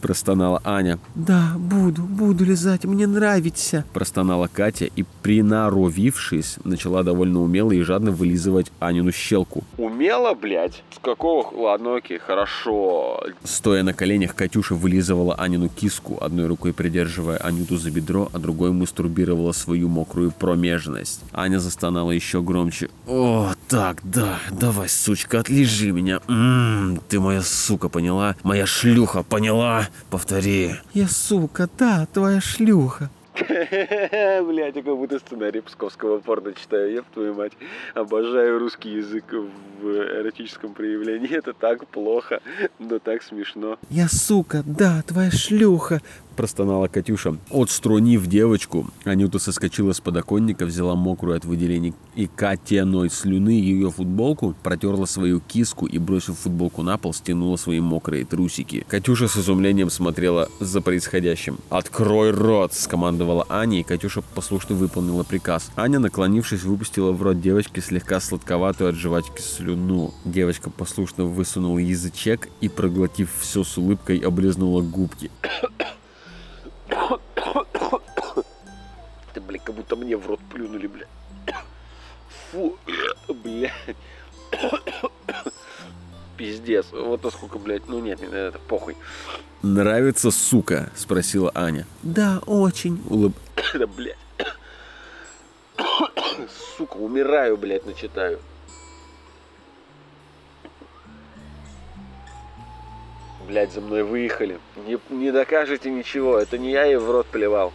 Простонала 0.00 0.60
Аня. 0.64 0.98
«Да, 1.14 1.52
буду, 1.56 2.02
буду 2.02 2.44
лизать, 2.44 2.84
мне 2.84 3.06
нравится!» 3.06 3.84
Простонала 3.92 4.48
Катя 4.52 4.84
и, 4.84 5.04
приноровившись, 5.22 6.58
начала 6.64 7.02
довольно 7.02 7.40
умело 7.42 7.72
и 7.72 7.80
жадно 7.82 8.10
вылизывать 8.10 8.70
Анину 8.78 9.12
щелку. 9.12 9.64
Умела, 9.78 10.34
блядь? 10.34 10.82
С 10.94 10.98
какого? 10.98 11.50
Ладно, 11.54 11.96
окей, 11.96 12.18
хорошо. 12.18 13.22
Стоя 13.44 13.82
на 13.82 13.94
коленях, 13.94 14.34
Катюша 14.34 14.74
вылизывала 14.74 15.34
Анину 15.34 15.68
киску, 15.68 16.18
одной 16.20 16.46
рукой 16.46 16.65
придерживая 16.72 17.38
Анюту 17.38 17.76
за 17.76 17.90
бедро, 17.90 18.28
а 18.32 18.38
другой 18.38 18.72
мастурбировала 18.72 19.52
свою 19.52 19.88
мокрую 19.88 20.30
промежность. 20.30 21.22
Аня 21.32 21.58
застонала 21.58 22.10
еще 22.10 22.42
громче. 22.42 22.90
«О, 23.06 23.52
так, 23.68 24.00
да, 24.02 24.38
давай, 24.50 24.88
сучка, 24.88 25.40
отлежи 25.40 25.92
меня. 25.92 26.20
М, 26.28 27.00
ты 27.08 27.20
моя 27.20 27.42
сука, 27.42 27.88
поняла? 27.88 28.36
Моя 28.42 28.66
шлюха, 28.66 29.22
поняла? 29.22 29.88
Повтори». 30.10 30.76
«Я 30.94 31.08
сука, 31.08 31.68
да, 31.78 32.06
твоя 32.12 32.40
шлюха». 32.40 33.10
Блять, 33.38 34.76
я 34.76 34.82
как 34.82 34.96
будто 34.96 35.18
сценарий 35.18 35.60
псковского 35.60 36.18
порно 36.20 36.54
читаю. 36.54 36.92
Я 36.92 37.02
твою 37.02 37.34
мать. 37.34 37.52
Обожаю 37.94 38.58
русский 38.58 38.90
язык 38.90 39.24
в 39.82 39.86
эротическом 39.86 40.72
проявлении. 40.72 41.30
Это 41.36 41.52
так 41.52 41.86
плохо, 41.88 42.40
но 42.78 42.98
так 42.98 43.22
смешно. 43.22 43.78
Я 43.90 44.08
сука, 44.08 44.62
да, 44.64 45.02
твоя 45.06 45.30
шлюха, 45.30 46.00
простонала 46.36 46.88
Катюша. 46.88 47.36
Отстранив 47.50 48.26
девочку, 48.26 48.86
Анюта 49.04 49.38
соскочила 49.38 49.92
с 49.92 50.00
подоконника, 50.00 50.66
взяла 50.66 50.94
мокрую 50.94 51.36
от 51.36 51.44
выделений 51.44 51.94
и 52.16 52.26
Катяной 52.26 53.10
слюны 53.10 53.50
ее 53.50 53.90
футболку, 53.90 54.54
протерла 54.62 55.06
свою 55.06 55.40
киску 55.40 55.86
и, 55.86 55.98
бросив 55.98 56.38
футболку 56.38 56.82
на 56.82 56.96
пол, 56.98 57.12
стянула 57.12 57.56
свои 57.56 57.80
мокрые 57.80 58.24
трусики. 58.24 58.84
Катюша 58.88 59.28
с 59.28 59.36
изумлением 59.36 59.90
смотрела 59.90 60.48
за 60.58 60.80
происходящим. 60.80 61.58
«Открой 61.68 62.30
рот!»– 62.30 62.72
скомандовала 62.74 63.46
Аня, 63.48 63.80
и 63.80 63.82
Катюша 63.82 64.22
послушно 64.34 64.74
выполнила 64.74 65.22
приказ. 65.22 65.70
Аня, 65.76 65.98
наклонившись, 65.98 66.62
выпустила 66.62 67.12
в 67.12 67.22
рот 67.22 67.40
девочки 67.40 67.80
слегка 67.80 68.20
сладковатую 68.20 68.90
от 68.90 68.96
жвачки 68.96 69.40
слюну. 69.40 70.14
Девочка 70.24 70.70
послушно 70.70 71.24
высунула 71.24 71.78
язычек 71.78 72.48
и, 72.60 72.68
проглотив 72.68 73.30
все 73.40 73.62
с 73.62 73.76
улыбкой, 73.76 74.18
облизнула 74.18 74.82
губки. 74.82 75.30
Ты, 79.34 79.40
блядь, 79.40 79.64
как 79.64 79.74
будто 79.74 79.96
мне 79.96 80.16
в 80.16 80.26
рот 80.26 80.40
плюнули, 80.50 80.86
блядь. 80.86 81.08
Фу, 82.50 82.76
блядь. 83.28 83.72
Пиздец. 86.36 86.86
Вот 86.92 87.22
насколько, 87.24 87.58
блядь, 87.58 87.88
ну 87.88 87.98
нет, 87.98 88.20
нет, 88.20 88.32
это 88.32 88.58
похуй. 88.58 88.96
«Нравится, 89.62 90.30
сука?»– 90.30 90.90
спросила 90.94 91.50
Аня. 91.54 91.86
«Да, 92.02 92.40
очень»,– 92.46 93.02
улыб... 93.08 93.34
Да, 93.74 93.86
блядь. 93.86 94.16
Сука, 96.76 96.96
умираю, 96.96 97.56
блядь, 97.56 97.86
начитаю. 97.86 98.38
Блядь, 103.46 103.72
за 103.72 103.80
мной 103.80 104.02
выехали. 104.02 104.58
Не, 104.86 104.98
не 105.10 105.30
докажете 105.30 105.90
ничего. 105.90 106.38
Это 106.38 106.58
не 106.58 106.72
я 106.72 106.84
ей 106.84 106.96
в 106.96 107.10
рот 107.10 107.26
плевал. 107.26 107.72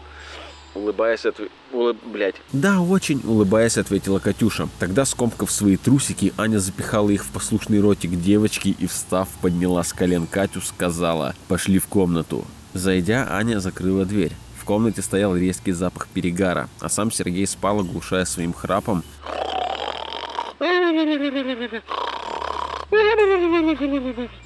Улыбаясь 0.75 1.25
от... 1.25 1.39
Улыб... 1.71 1.97
Блядь. 2.05 2.35
«Да, 2.53 2.79
очень»,– 2.79 3.21
улыбаясь, 3.25 3.77
ответила 3.77 4.19
Катюша. 4.19 4.67
Тогда, 4.79 5.05
скомкав 5.05 5.51
свои 5.51 5.77
трусики, 5.77 6.33
Аня 6.37 6.59
запихала 6.59 7.09
их 7.09 7.25
в 7.25 7.31
послушный 7.31 7.79
ротик 7.79 8.11
девочки 8.11 8.75
и, 8.77 8.87
встав, 8.87 9.27
подняла 9.41 9.83
с 9.83 9.93
колен 9.93 10.27
Катю, 10.27 10.61
сказала 10.61 11.35
«Пошли 11.47 11.79
в 11.79 11.87
комнату». 11.87 12.45
Зайдя, 12.73 13.27
Аня 13.29 13.59
закрыла 13.59 14.05
дверь. 14.05 14.31
В 14.59 14.65
комнате 14.65 15.01
стоял 15.01 15.35
резкий 15.35 15.71
запах 15.73 16.07
перегара, 16.07 16.69
а 16.79 16.87
сам 16.87 17.11
Сергей 17.11 17.47
спал, 17.47 17.79
оглушая 17.79 18.25
своим 18.25 18.53
храпом 18.53 19.03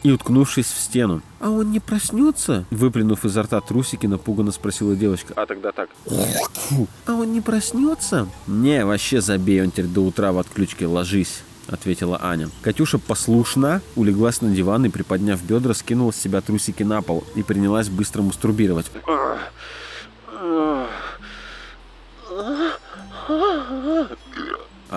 и 0.04 0.12
уткнувшись 0.12 0.68
в 0.68 0.80
стену. 0.80 1.22
«А 1.40 1.50
он 1.50 1.72
не 1.72 1.80
проснется?» 1.80 2.66
Выплюнув 2.72 3.26
изо 3.26 3.44
рта 3.44 3.62
трусики, 3.62 4.06
напуганно 4.06 4.52
спросила 4.52 4.96
девочка. 4.96 5.34
А 5.36 5.46
тогда 5.46 5.72
так. 5.72 5.90
«А 7.06 7.14
он 7.14 7.34
не 7.34 7.42
проснется?» 7.42 8.28
«Не, 8.48 8.86
вообще 8.86 9.22
забей, 9.22 9.62
он 9.64 9.72
теперь 9.72 9.86
до 9.86 10.02
утра 10.02 10.32
в 10.32 10.40
отключке, 10.40 10.88
ложись».— 10.88 11.44
ответила 11.68 12.20
Аня. 12.22 12.50
Катюша 12.62 13.00
послушна, 13.00 13.82
улеглась 13.96 14.42
на 14.42 14.54
диван 14.54 14.86
и, 14.86 14.90
приподняв 14.90 15.44
бедра, 15.44 15.74
скинула 15.74 16.12
с 16.12 16.16
себя 16.16 16.42
трусики 16.42 16.84
на 16.84 17.02
пол 17.02 17.24
и 17.36 17.42
принялась 17.42 17.90
быстро 17.90 18.22
мастурбировать. 18.22 18.86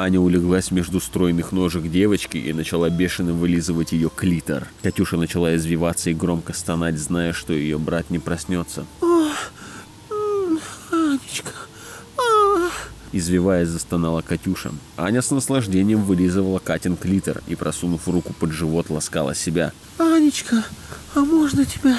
Аня 0.01 0.21
улеглась 0.21 0.71
между 0.71 1.01
стройных 1.01 1.51
ножек 1.51 1.91
девочки 1.91 2.37
и 2.37 2.53
начала 2.53 2.89
бешено 2.89 3.33
вылизывать 3.33 3.91
ее 3.91 4.09
клитор. 4.15 4.69
Катюша 4.81 5.17
начала 5.17 5.57
извиваться 5.57 6.11
и 6.11 6.15
громко 6.15 6.53
стонать, 6.53 6.97
зная, 6.97 7.33
что 7.33 7.53
ее 7.53 7.79
брат 7.79 8.09
не 8.09 8.21
проснется. 8.21 8.87
Анечка, 10.93 11.51
Извиваясь, 13.11 13.67
застонала 13.67 14.23
Катюша. 14.23 14.71
Аня 14.97 15.21
с 15.21 15.33
наслаждением 15.33 16.05
вылизывала 16.05 16.61
Катин 16.61 16.97
клитор 16.97 17.43
и, 17.49 17.57
просунув 17.57 18.07
руку 18.07 18.33
под 18.39 18.53
живот, 18.53 18.91
ласкала 18.91 19.35
себя. 19.35 19.73
«Анечка, 19.99 20.63
а 21.17 21.21
можно 21.23 21.65
тебя 21.65 21.99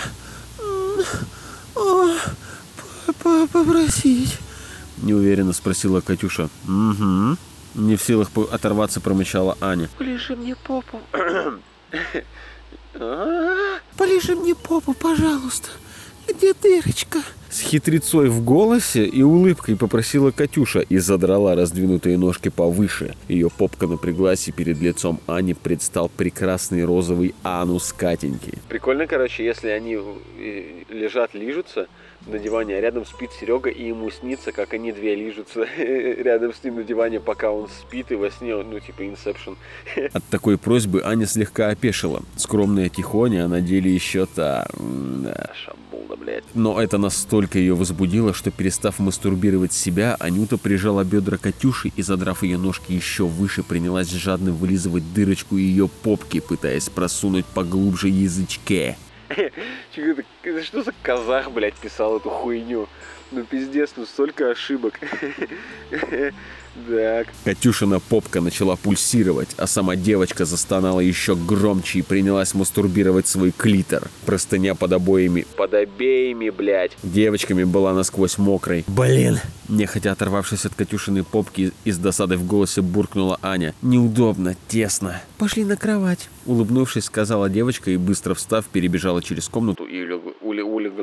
попросить?» 3.52 4.38
Неуверенно 5.02 5.52
спросила 5.52 6.00
Катюша. 6.00 6.50
«Угу». 6.66 7.38
Не 7.76 7.96
в 7.96 8.02
силах 8.02 8.30
оторваться, 8.52 9.02
промычала 9.02 9.58
Аня. 9.62 9.90
Полежи 9.98 10.36
мне 10.36 10.56
попу. 10.56 11.00
Полежи 13.98 14.36
мне 14.36 14.56
попу, 14.56 14.94
пожалуйста. 14.94 15.70
Где 16.28 16.54
дырочка? 16.54 17.20
С 17.50 17.62
хитрецой 17.62 18.30
в 18.30 18.44
голосе 18.44 19.06
и 19.06 19.24
улыбкой 19.24 19.76
попросила 19.76 20.30
Катюша 20.30 20.82
и 20.82 21.00
задрала 21.00 21.56
раздвинутые 21.56 22.16
ножки 22.18 22.50
повыше. 22.50 23.16
Ее 23.28 23.50
попка 23.50 23.88
напряглась, 23.88 24.48
и 24.48 24.52
перед 24.52 24.80
лицом 24.80 25.20
Ани 25.26 25.56
предстал 25.56 26.10
прекрасный 26.10 26.86
розовый 26.86 27.34
анус 27.44 27.92
Катеньки. 27.92 28.60
Прикольно, 28.68 29.08
короче, 29.08 29.44
если 29.44 29.70
они 29.70 29.98
э, 30.38 30.84
лежат, 30.90 31.34
лижутся, 31.34 31.88
на 32.26 32.40
диване, 32.40 32.76
а 32.76 32.82
рядом 32.82 33.06
спит 33.06 33.32
Серега, 33.40 33.70
и 33.70 33.88
ему 33.88 34.10
снится, 34.10 34.52
как 34.52 34.74
они 34.74 34.92
две 34.92 35.16
лижутся 35.16 35.66
рядом 35.78 36.54
с 36.54 36.64
ним 36.64 36.76
на 36.76 36.84
диване, 36.84 37.20
пока 37.20 37.52
он 37.52 37.68
спит, 37.68 38.12
и 38.12 38.16
во 38.16 38.30
сне, 38.30 38.56
ну, 38.56 38.80
типа, 38.80 39.08
инсепшн. 39.08 39.56
От 40.14 40.24
такой 40.26 40.58
просьбы 40.58 41.02
Аня 41.04 41.26
слегка 41.26 41.70
опешила. 41.70 42.22
Скромная 42.36 42.90
тихоня, 42.90 43.46
а 43.46 43.48
на 43.48 43.62
деле 43.62 43.94
еще 43.94 44.26
та... 44.26 44.68
Да. 44.78 45.50
Шабулда, 45.56 46.16
блядь. 46.16 46.44
Но 46.54 46.82
это 46.82 46.98
настолько 46.98 47.60
ее 47.60 47.74
возбудило, 47.74 48.34
что, 48.34 48.52
перестав 48.52 49.00
мастурбировать 49.00 49.74
себя, 49.74 50.16
Анюта 50.20 50.58
прижала 50.58 51.04
бедра 51.04 51.38
Катюши 51.38 51.92
и, 51.96 52.02
задрав 52.02 52.44
ее 52.44 52.58
ножки 52.58 52.92
еще 52.92 53.26
выше, 53.26 53.64
принялась 53.64 54.10
жадно 54.10 54.52
вылизывать 54.52 55.14
дырочку 55.14 55.58
ее 55.58 55.88
попки, 55.88 56.40
пытаясь 56.40 56.90
просунуть 56.90 57.46
поглубже 57.46 58.10
язычке. 58.10 58.98
Что 60.64 60.84
за 60.84 60.94
казах, 61.04 61.52
блядь, 61.52 61.76
писал 61.76 62.18
эту 62.18 62.30
хуйню? 62.30 62.88
Ну 63.32 63.44
пиздец, 63.44 63.92
ну 63.96 64.06
столько 64.06 64.52
ошибок. 64.52 65.00
Так. 66.88 67.28
Катюшина 67.44 68.00
попка 68.00 68.42
начала 68.42 68.76
пульсировать, 68.76 69.50
а 69.58 69.68
сама 69.68 69.96
девочка 69.96 70.46
застонала 70.46 71.00
еще 71.00 71.36
громче 71.36 72.00
и 72.00 72.02
принялась 72.02 72.54
мастурбировать 72.54 73.28
свой 73.28 73.52
клитор. 73.52 74.10
Простыня 74.26 74.76
под 74.76 74.94
обоями... 74.94 75.46
Под 75.58 75.74
обеими, 75.74 76.50
блядь. 76.50 76.96
Девочками 77.04 77.64
была 77.64 77.94
насквозь 77.94 78.38
мокрой. 78.38 78.86
Блин! 78.88 79.40
Нехотя 79.68 80.12
оторвавшись 80.14 80.66
от 80.66 80.74
Катюшиной 80.74 81.24
попки, 81.24 81.72
из 81.86 81.98
досады 81.98 82.38
в 82.38 82.46
голосе 82.46 82.82
буркнула 82.82 83.38
Аня. 83.42 83.76
Неудобно, 83.82 84.56
тесно. 84.68 85.22
Пошли 85.38 85.64
на 85.64 85.76
кровать. 85.76 86.30
Улыбнувшись, 86.46 87.06
сказала 87.06 87.50
девочка 87.50 87.92
и, 87.92 87.98
быстро 87.98 88.34
встав, 88.34 88.66
перебежала 88.66 89.22
через 89.22 89.48
комнату 89.48 89.86
и 89.86 90.04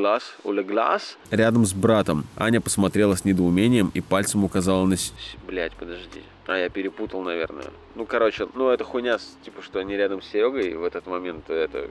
улеглась, 0.07 0.35
улеглась. 0.45 1.17
Рядом 1.31 1.65
с 1.65 1.73
братом. 1.73 2.25
Аня 2.37 2.61
посмотрела 2.61 3.15
с 3.15 3.25
недоумением 3.25 3.91
и 3.95 4.01
пальцем 4.01 4.45
указала 4.45 4.87
на... 4.87 4.97
Блять, 5.47 5.73
подожди. 5.75 6.23
А, 6.47 6.57
я 6.57 6.69
перепутал, 6.69 7.23
наверное. 7.23 7.67
Ну, 7.97 8.07
короче, 8.07 8.47
ну, 8.55 8.69
это 8.71 8.85
хуйня, 8.85 9.19
типа, 9.45 9.63
что 9.63 9.81
они 9.81 9.97
рядом 9.97 10.23
с 10.23 10.27
Серегой, 10.27 10.75
в 10.75 10.85
этот 10.85 11.07
момент 11.07 11.51
это 11.51 11.89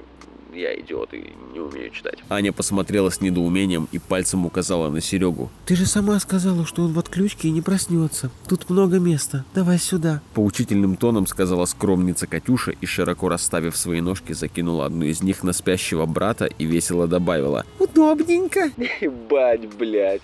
я 0.55 0.73
идиот 0.79 1.13
и 1.13 1.33
не 1.53 1.59
умею 1.59 1.91
читать. 1.91 2.19
Аня 2.29 2.51
посмотрела 2.51 3.09
с 3.09 3.21
недоумением 3.21 3.87
и 3.91 3.99
пальцем 3.99 4.45
указала 4.45 4.89
на 4.89 5.01
Серегу. 5.01 5.49
«Ты 5.65 5.75
же 5.75 5.85
сама 5.85 6.19
сказала, 6.19 6.65
что 6.65 6.83
он 6.83 6.93
в 6.93 6.99
отключке 6.99 7.47
и 7.47 7.51
не 7.51 7.61
проснется. 7.61 8.31
Тут 8.47 8.69
много 8.69 8.99
места. 8.99 9.45
Давай 9.53 9.77
сюда». 9.77 10.21
Поучительным 10.33 10.95
тоном 10.95 11.27
сказала 11.27 11.65
скромница 11.65 12.27
Катюша 12.27 12.71
и, 12.71 12.85
широко 12.85 13.29
расставив 13.29 13.77
свои 13.77 14.01
ножки, 14.01 14.33
закинула 14.33 14.85
одну 14.85 15.05
из 15.05 15.21
них 15.21 15.43
на 15.43 15.53
спящего 15.53 16.05
брата 16.05 16.45
и 16.45 16.65
весело 16.65 17.07
добавила. 17.07 17.65
«Удобненько». 17.79 18.71
Ебать, 19.01 19.73
блядь. 19.75 20.21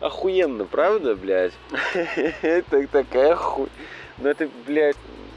Охуенно, 0.00 0.64
правда, 0.64 1.16
блядь? 1.16 1.52
Это 2.42 2.86
такая 2.88 3.34
хуй... 3.34 3.68
Ну 4.18 4.30
это, 4.30 4.48
блядь, 4.66 4.96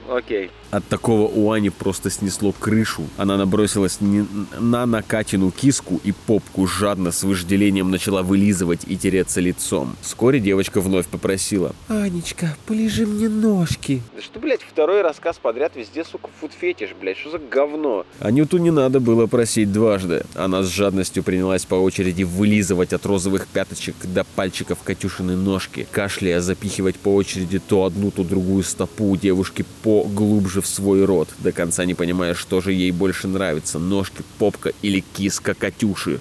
окей. 0.09 0.51
От 0.71 0.85
такого 0.87 1.27
у 1.27 1.51
Ани 1.51 1.69
просто 1.69 2.11
снесло 2.11 2.51
крышу. 2.51 3.03
Она 3.17 3.37
набросилась 3.37 3.97
на 4.01 4.85
Накатину 4.85 5.49
киску 5.49 5.99
и 6.03 6.11
попку 6.11 6.67
жадно 6.67 7.11
с 7.11 7.23
вожделением 7.23 7.89
начала 7.89 8.21
вылизывать 8.21 8.81
и 8.85 8.95
тереться 8.95 9.41
лицом. 9.41 9.95
Вскоре 10.01 10.39
девочка 10.39 10.79
вновь 10.79 11.07
попросила. 11.07 11.75
«Анечка, 11.87 12.55
полежи 12.67 13.07
мне 13.07 13.29
ножки». 13.29 14.01
Да 14.15 14.21
что, 14.21 14.39
блядь, 14.39 14.61
второй 14.61 15.01
рассказ 15.01 15.39
подряд 15.41 15.75
везде, 15.75 16.03
сука, 16.03 16.29
фуд-фетиш, 16.39 16.91
блядь, 16.99 17.17
что 17.17 17.31
за 17.31 17.39
говно? 17.39 18.05
Анюту 18.19 18.57
не 18.57 18.71
надо 18.71 18.99
было 18.99 19.25
просить 19.25 19.71
дважды. 19.71 20.23
Она 20.35 20.61
с 20.61 20.67
жадностью 20.67 21.23
принялась 21.23 21.65
по 21.65 21.75
очереди 21.75 22.23
вылизывать 22.23 22.93
от 22.93 23.05
розовых 23.05 23.47
пяточек 23.47 23.95
до 24.03 24.23
пальчиков 24.23 24.79
Катюшины 24.83 25.35
ножки, 25.35 25.87
кашляя 25.91 26.41
запихивать 26.41 26.95
по 26.97 27.13
очереди 27.15 27.59
то 27.59 27.85
одну, 27.85 28.11
то 28.11 28.23
другую 28.23 28.63
стопу 28.63 29.15
девушки 29.15 29.65
поглубже 29.81 30.58
в 30.61 30.67
свой 30.67 31.05
рот, 31.05 31.29
до 31.39 31.51
конца 31.51 31.85
не 31.85 31.93
понимая, 31.93 32.33
что 32.33 32.61
же 32.61 32.73
ей 32.73 32.91
больше 32.91 33.27
нравится, 33.27 33.79
ножки, 33.79 34.23
попка 34.37 34.71
или 34.81 35.03
киска 35.13 35.53
Катюши. 35.53 36.19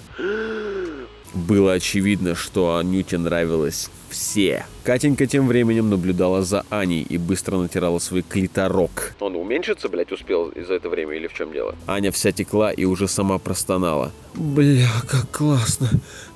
Было 1.33 1.73
очевидно, 1.73 2.35
что 2.35 2.77
Анюте 2.77 3.17
нравилось 3.17 3.89
все. 4.09 4.65
Катенька 4.89 5.27
тем 5.27 5.47
временем 5.47 5.91
наблюдала 5.91 6.41
за 6.41 6.65
Аней 6.71 7.03
и 7.03 7.19
быстро 7.19 7.57
натирала 7.57 7.99
свой 7.99 8.23
клиторок. 8.23 9.13
Он 9.19 9.35
уменьшиться, 9.35 9.87
блядь, 9.87 10.11
успел 10.11 10.51
за 10.55 10.73
это 10.73 10.89
время 10.89 11.15
или 11.15 11.27
в 11.27 11.33
чем 11.33 11.53
дело? 11.53 11.75
Аня 11.85 12.11
вся 12.11 12.31
текла 12.31 12.71
и 12.71 12.85
уже 12.85 13.07
сама 13.07 13.37
простонала. 13.37 14.11
Бля, 14.33 14.89
как 15.07 15.29
классно. 15.29 15.89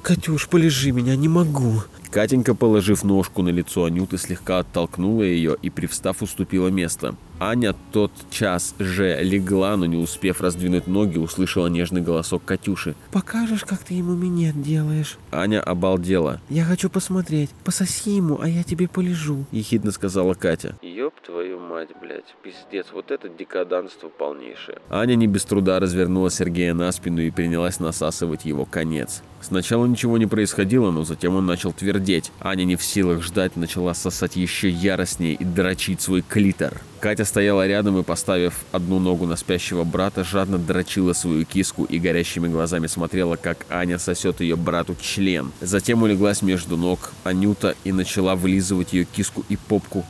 Катюш, 0.03 0.47
полежи 0.47 0.91
меня, 0.91 1.15
не 1.15 1.27
могу. 1.27 1.81
Катенька, 2.11 2.53
положив 2.53 3.03
ножку 3.03 3.41
на 3.41 3.49
лицо 3.49 3.85
Анюты, 3.85 4.19
слегка 4.19 4.59
оттолкнула 4.59 5.23
ее 5.23 5.57
и, 5.63 5.71
привстав, 5.71 6.21
уступила 6.21 6.67
место. 6.67 7.15
Аня 7.39 7.73
тот 7.91 8.11
час 8.29 8.75
же 8.77 9.19
легла, 9.23 9.75
но 9.77 9.87
не 9.87 9.97
успев 9.97 10.39
раздвинуть 10.39 10.85
ноги, 10.85 11.17
услышала 11.17 11.67
нежный 11.67 12.01
голосок 12.01 12.45
Катюши. 12.45 12.95
Покажешь, 13.11 13.65
как 13.65 13.79
ты 13.79 13.95
ему 13.95 14.13
минет 14.13 14.61
делаешь? 14.61 15.17
Аня 15.31 15.59
обалдела. 15.59 16.39
Я 16.49 16.65
хочу 16.65 16.89
посмотреть. 16.89 17.49
Пососи 17.63 18.11
ему, 18.11 18.39
а 18.43 18.49
я 18.49 18.61
тебе 18.63 18.89
полежу. 18.89 19.45
Ехидно 19.53 19.91
сказала 19.91 20.33
Катя. 20.33 20.75
Ёб 20.81 21.13
твою 21.21 21.59
мать, 21.59 21.87
блядь, 22.01 22.35
пиздец, 22.43 22.87
вот 22.91 23.09
это 23.09 23.29
декаданство 23.29 24.09
полнейшее. 24.09 24.79
Аня 24.89 25.15
не 25.15 25.27
без 25.27 25.45
труда 25.45 25.79
развернула 25.79 26.29
Сергея 26.29 26.73
на 26.73 26.91
спину 26.91 27.21
и 27.21 27.31
принялась 27.31 27.79
насасывать 27.79 28.43
его 28.43 28.65
конец. 28.65 29.23
Сначала 29.39 29.85
ничего 29.85 30.17
не 30.17 30.25
происходило, 30.25 30.91
но 30.91 31.05
затем 31.05 31.35
он 31.35 31.45
начал 31.45 31.71
твердеть. 31.71 32.33
Аня 32.41 32.65
не 32.65 32.75
в 32.75 32.83
силах 32.83 33.21
ждать, 33.23 33.55
начала 33.55 33.93
сосать 33.93 34.35
еще 34.35 34.67
яростнее 34.67 35.35
и 35.35 35.45
дрочить 35.45 36.01
свой 36.01 36.21
клитор. 36.21 36.81
Катя 37.03 37.25
стояла 37.25 37.67
рядом 37.67 37.99
и, 37.99 38.03
поставив 38.03 38.53
одну 38.71 38.97
ногу 38.97 39.25
на 39.25 39.35
спящего 39.35 39.83
брата, 39.83 40.23
жадно 40.23 40.57
дрочила 40.57 41.11
свою 41.11 41.43
киску 41.43 41.83
и 41.83 41.99
горящими 41.99 42.47
глазами 42.47 42.87
смотрела, 42.87 43.35
как 43.35 43.65
Аня 43.69 43.99
сосет 43.99 44.39
ее 44.39 44.55
брату 44.55 44.95
член. 44.95 45.51
Затем 45.59 46.01
улеглась 46.03 46.41
между 46.41 46.77
ног 46.77 47.11
Анюта 47.25 47.75
и 47.83 47.91
начала 47.91 48.37
вылизывать 48.37 48.93
ее 48.93 49.03
киску 49.03 49.43
и 49.49 49.57
попку. 49.57 50.05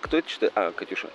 Кто 0.00 0.16
это 0.16 0.26
читает? 0.30 0.52
А, 0.54 0.72
Катюша. 0.72 1.08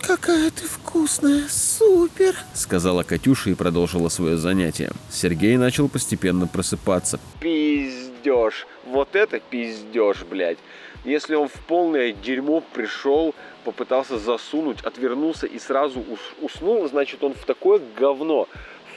Какая 0.00 0.50
ты 0.50 0.66
вкусная, 0.66 1.44
супер. 1.48 2.34
Сказала 2.54 3.04
Катюша 3.04 3.50
и 3.50 3.54
продолжила 3.54 4.08
свое 4.08 4.36
занятие. 4.36 4.90
Сергей 5.12 5.56
начал 5.58 5.88
постепенно 5.88 6.48
просыпаться. 6.48 7.20
Пиздеж. 7.38 8.66
Вот 8.84 9.14
это 9.14 9.38
пиздеж, 9.38 10.24
блядь. 10.28 10.58
Если 11.06 11.34
он 11.36 11.46
в 11.48 11.60
полное 11.68 12.12
дерьмо 12.12 12.62
пришел, 12.74 13.32
попытался 13.64 14.18
засунуть, 14.18 14.80
отвернулся 14.82 15.46
и 15.46 15.58
сразу 15.58 16.00
ус- 16.00 16.34
уснул, 16.42 16.86
значит 16.88 17.22
он 17.24 17.32
в 17.34 17.44
такое 17.44 17.80
говно, 17.98 18.48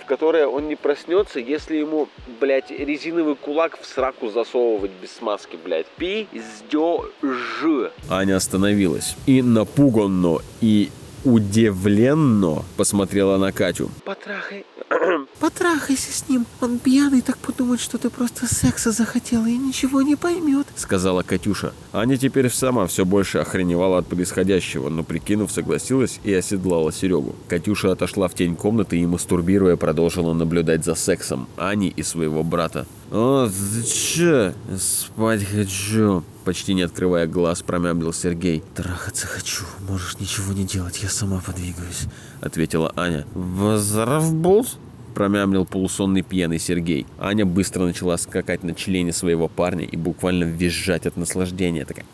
в 0.02 0.06
которое 0.06 0.48
он 0.48 0.68
не 0.68 0.76
проснется, 0.76 1.40
если 1.40 1.78
ему, 1.78 2.08
блядь, 2.42 2.72
резиновый 2.72 3.36
кулак 3.36 3.80
в 3.80 3.86
сраку 3.86 4.30
засовывать 4.30 4.90
без 5.02 5.12
смазки, 5.12 5.56
блядь. 5.64 5.86
Пиздеж. 5.98 7.92
Аня 8.10 8.36
остановилась 8.38 9.16
и 9.28 9.42
напуганно 9.44 10.40
и 10.62 10.90
удивленно 11.24 12.64
посмотрела 12.78 13.38
на 13.38 13.52
Катю. 13.52 13.90
Потрахай. 14.06 14.66
Потрахайся 15.40 16.12
с 16.12 16.28
ним. 16.30 16.46
Он 16.62 16.80
пьяный, 16.80 17.22
так 17.22 17.38
подумает, 17.38 17.80
что 17.80 17.98
ты 17.98 18.10
просто 18.10 18.48
секса 18.48 18.92
захотела 18.92 19.46
и 19.46 19.58
ничего 19.58 20.02
не 20.02 20.16
поймет. 20.16 20.68
Сказала 20.76 21.22
Катюша. 21.24 21.74
Аня 21.94 22.18
теперь 22.18 22.50
сама 22.50 22.88
все 22.88 23.06
больше 23.06 23.40
охреневала 23.40 24.00
от 24.00 24.08
происходящего, 24.08 24.90
но 24.90 25.04
прикинув, 25.04 25.52
согласилась 25.52 26.20
и 26.24 26.34
оседлала 26.34 26.92
Серегу. 26.92 27.36
Катюша 27.48 27.92
отошла 27.92 28.28
в 28.28 28.34
тень 28.34 28.56
комнаты 28.56 28.98
и, 28.98 29.06
мастурбируя, 29.06 29.76
продолжила 29.76 30.34
наблюдать 30.34 30.84
за 30.84 30.96
сексом 30.96 31.48
Ани 31.58 31.90
и 31.90 32.04
своего 32.04 32.44
брата. 32.44 32.86
«О, 33.12 33.50
ты 33.50 33.84
че? 33.84 34.54
Спать 34.78 35.44
хочу!» 35.44 36.24
Почти 36.46 36.74
не 36.74 36.84
открывая 36.84 37.26
глаз, 37.26 37.62
промямлил 37.64 38.14
Сергей. 38.14 38.64
Трахаться 38.76 39.26
хочу. 39.26 39.66
Можешь 39.88 40.20
ничего 40.20 40.54
не 40.54 40.64
делать, 40.64 41.02
я 41.02 41.10
сама 41.10 41.42
подвигаюсь. 41.46 42.04
Ответила 42.42 42.94
Аня. 42.96 43.26
«Возравбулс?» 43.34 44.78
Промямлил 45.16 45.66
полусонный 45.66 46.22
пьяный 46.22 46.60
Сергей. 46.60 47.08
Аня 47.20 47.46
быстро 47.46 47.84
начала 47.84 48.18
скакать 48.18 48.64
на 48.64 48.76
члене 48.76 49.12
своего 49.12 49.48
парня 49.48 49.86
и 49.86 49.98
буквально 49.98 50.44
визжать 50.44 51.08
от 51.08 51.18
наслаждения. 51.18 51.86
Такая. 51.86 52.06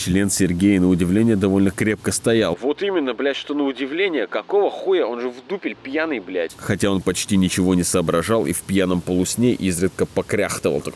Член 0.00 0.30
Сергея, 0.30 0.80
на 0.80 0.88
удивление, 0.88 1.36
довольно 1.36 1.70
крепко 1.70 2.10
стоял. 2.10 2.56
Вот 2.62 2.80
именно, 2.82 3.12
блядь, 3.12 3.36
что 3.36 3.52
на 3.52 3.64
удивление, 3.64 4.26
какого 4.26 4.70
хуя, 4.70 5.06
он 5.06 5.20
же 5.20 5.28
в 5.28 5.46
дупель 5.46 5.74
пьяный, 5.74 6.20
блядь. 6.20 6.56
Хотя 6.56 6.90
он 6.90 7.02
почти 7.02 7.36
ничего 7.36 7.74
не 7.74 7.82
соображал 7.82 8.46
и 8.46 8.54
в 8.54 8.62
пьяном 8.62 9.02
полусне 9.02 9.52
изредка 9.52 10.06
покряхтывал. 10.06 10.80
Так. 10.80 10.94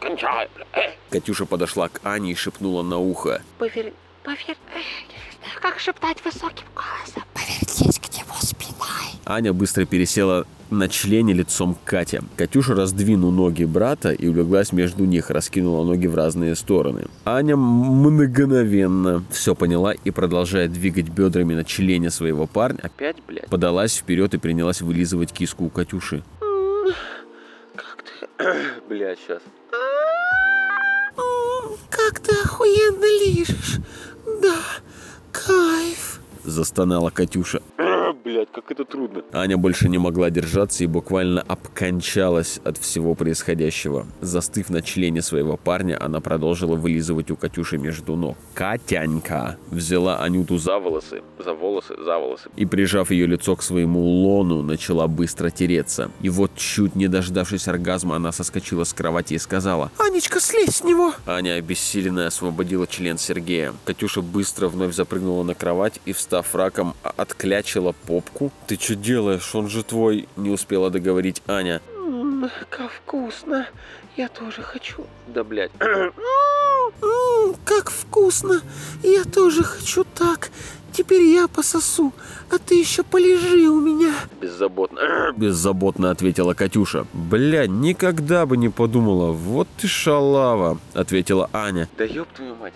Кончай. 0.00 0.48
Катюша 1.08 1.46
подошла 1.46 1.88
к 1.88 1.98
Ане 2.04 2.32
и 2.32 2.34
шепнула 2.34 2.82
на 2.82 2.98
ухо. 2.98 3.42
Поверь, 3.56 3.94
поверь, 4.22 4.58
как 5.62 5.78
шептать 5.78 6.22
высоким 6.26 6.66
голосом. 6.74 7.22
Поверь, 7.32 7.64
есть 7.78 8.00
к 8.00 8.12
нему 8.14 8.34
спиной. 8.38 8.55
Аня 9.28 9.52
быстро 9.52 9.84
пересела 9.84 10.46
на 10.70 10.88
члене 10.88 11.32
лицом 11.32 11.74
к 11.74 11.82
Кате. 11.84 12.22
Катюша 12.36 12.74
раздвинул 12.74 13.32
ноги 13.32 13.64
брата 13.64 14.12
и 14.12 14.28
улеглась 14.28 14.72
между 14.72 15.04
них, 15.04 15.30
раскинула 15.30 15.84
ноги 15.84 16.06
в 16.06 16.14
разные 16.14 16.54
стороны. 16.54 17.06
Аня 17.24 17.56
мгновенно 17.56 19.24
все 19.30 19.56
поняла 19.56 19.92
и, 19.92 20.10
продолжая 20.12 20.68
двигать 20.68 21.08
бедрами 21.08 21.54
на 21.54 21.64
члене 21.64 22.10
своего 22.10 22.46
парня, 22.46 22.78
Опять, 22.82 23.16
блядь. 23.26 23.48
подалась 23.48 23.96
вперед 23.96 24.34
и 24.34 24.38
принялась 24.38 24.80
вылизывать 24.80 25.32
киску 25.32 25.64
у 25.66 25.70
Катюши. 25.70 26.22
Как 27.74 28.04
ты... 28.04 28.46
Блядь, 28.88 29.18
сейчас. 29.18 29.42
Как 31.90 32.20
ты 32.20 32.32
охуенно 32.44 33.04
лижешь. 33.24 33.78
Да, 34.40 34.56
кайф. 35.32 36.15
Застонала 36.46 37.10
Катюша. 37.10 37.60
Блядь, 38.24 38.50
как 38.50 38.70
это 38.72 38.84
трудно. 38.84 39.22
Аня 39.32 39.56
больше 39.56 39.88
не 39.88 39.98
могла 39.98 40.30
держаться 40.30 40.82
и 40.82 40.86
буквально 40.88 41.42
обкончалась 41.42 42.60
от 42.64 42.76
всего 42.76 43.14
происходящего. 43.14 44.06
Застыв 44.20 44.68
на 44.68 44.82
члене 44.82 45.22
своего 45.22 45.56
парня, 45.56 45.96
она 46.02 46.20
продолжила 46.20 46.74
вылизывать 46.74 47.30
у 47.30 47.36
Катюши 47.36 47.78
между 47.78 48.16
ног. 48.16 48.36
Катянька 48.54 49.58
взяла 49.70 50.18
Анюту 50.18 50.58
за 50.58 50.78
волосы 50.78 51.22
За 51.38 51.52
волосы, 51.52 51.94
за 52.02 52.18
волосы. 52.18 52.48
и, 52.56 52.64
прижав 52.66 53.10
ее 53.12 53.26
лицо 53.26 53.54
к 53.54 53.62
своему 53.62 54.00
лону, 54.00 54.62
начала 54.62 55.06
быстро 55.06 55.50
тереться. 55.50 56.10
И 56.20 56.28
вот, 56.28 56.50
чуть 56.56 56.96
не 56.96 57.06
дождавшись 57.06 57.68
оргазма, 57.68 58.16
она 58.16 58.32
соскочила 58.32 58.82
с 58.84 58.92
кровати 58.92 59.34
и 59.34 59.38
сказала 59.38 59.92
Анечка, 59.98 60.40
слезь 60.40 60.76
с 60.76 60.84
него. 60.84 61.12
Аня, 61.26 61.54
обессиленная, 61.54 62.28
освободила 62.28 62.86
член 62.88 63.18
Сергея. 63.18 63.72
Катюша 63.84 64.20
быстро 64.20 64.66
вновь 64.68 64.94
запрыгнула 64.94 65.44
на 65.44 65.54
кровать 65.54 66.00
и, 66.06 66.12
встав 66.42 66.54
раком, 66.54 66.94
отклячила 67.16 67.92
попку. 68.06 68.50
«Ты 68.66 68.76
что 68.78 68.94
делаешь? 68.94 69.54
Он 69.54 69.68
же 69.68 69.82
твой!» 69.82 70.28
Не 70.36 70.50
успела 70.50 70.90
договорить 70.90 71.42
Аня. 71.46 71.80
М, 71.96 72.50
Как 72.68 72.90
вкусно. 72.90 73.66
Я 74.16 74.28
тоже 74.28 74.62
хочу. 74.62 75.04
Да, 75.28 75.44
блядь. 75.44 75.70
М, 75.80 77.54
Как 77.64 77.90
вкусно. 77.90 78.60
Я 79.02 79.24
тоже 79.24 79.62
хочу 79.64 80.04
так. 80.14 80.50
Теперь 80.92 81.22
я 81.22 81.46
пососу, 81.46 82.12
а 82.50 82.56
ты 82.58 82.74
еще 82.80 83.02
полежи 83.02 83.68
у 83.68 83.80
меня. 83.80 84.14
Беззаботно. 84.40 85.32
Беззаботно 85.36 86.10
ответила 86.10 86.54
Катюша. 86.54 87.06
«Бля, 87.12 87.66
никогда 87.66 88.46
бы 88.46 88.56
не 88.56 88.68
подумала. 88.70 89.32
Вот 89.32 89.68
ты 89.78 89.88
шалава!» 89.88 90.78
Ответила 90.94 91.48
Аня. 91.52 91.88
Да 91.98 92.04
ёб 92.04 92.28
твою 92.34 92.54
мать. 92.56 92.72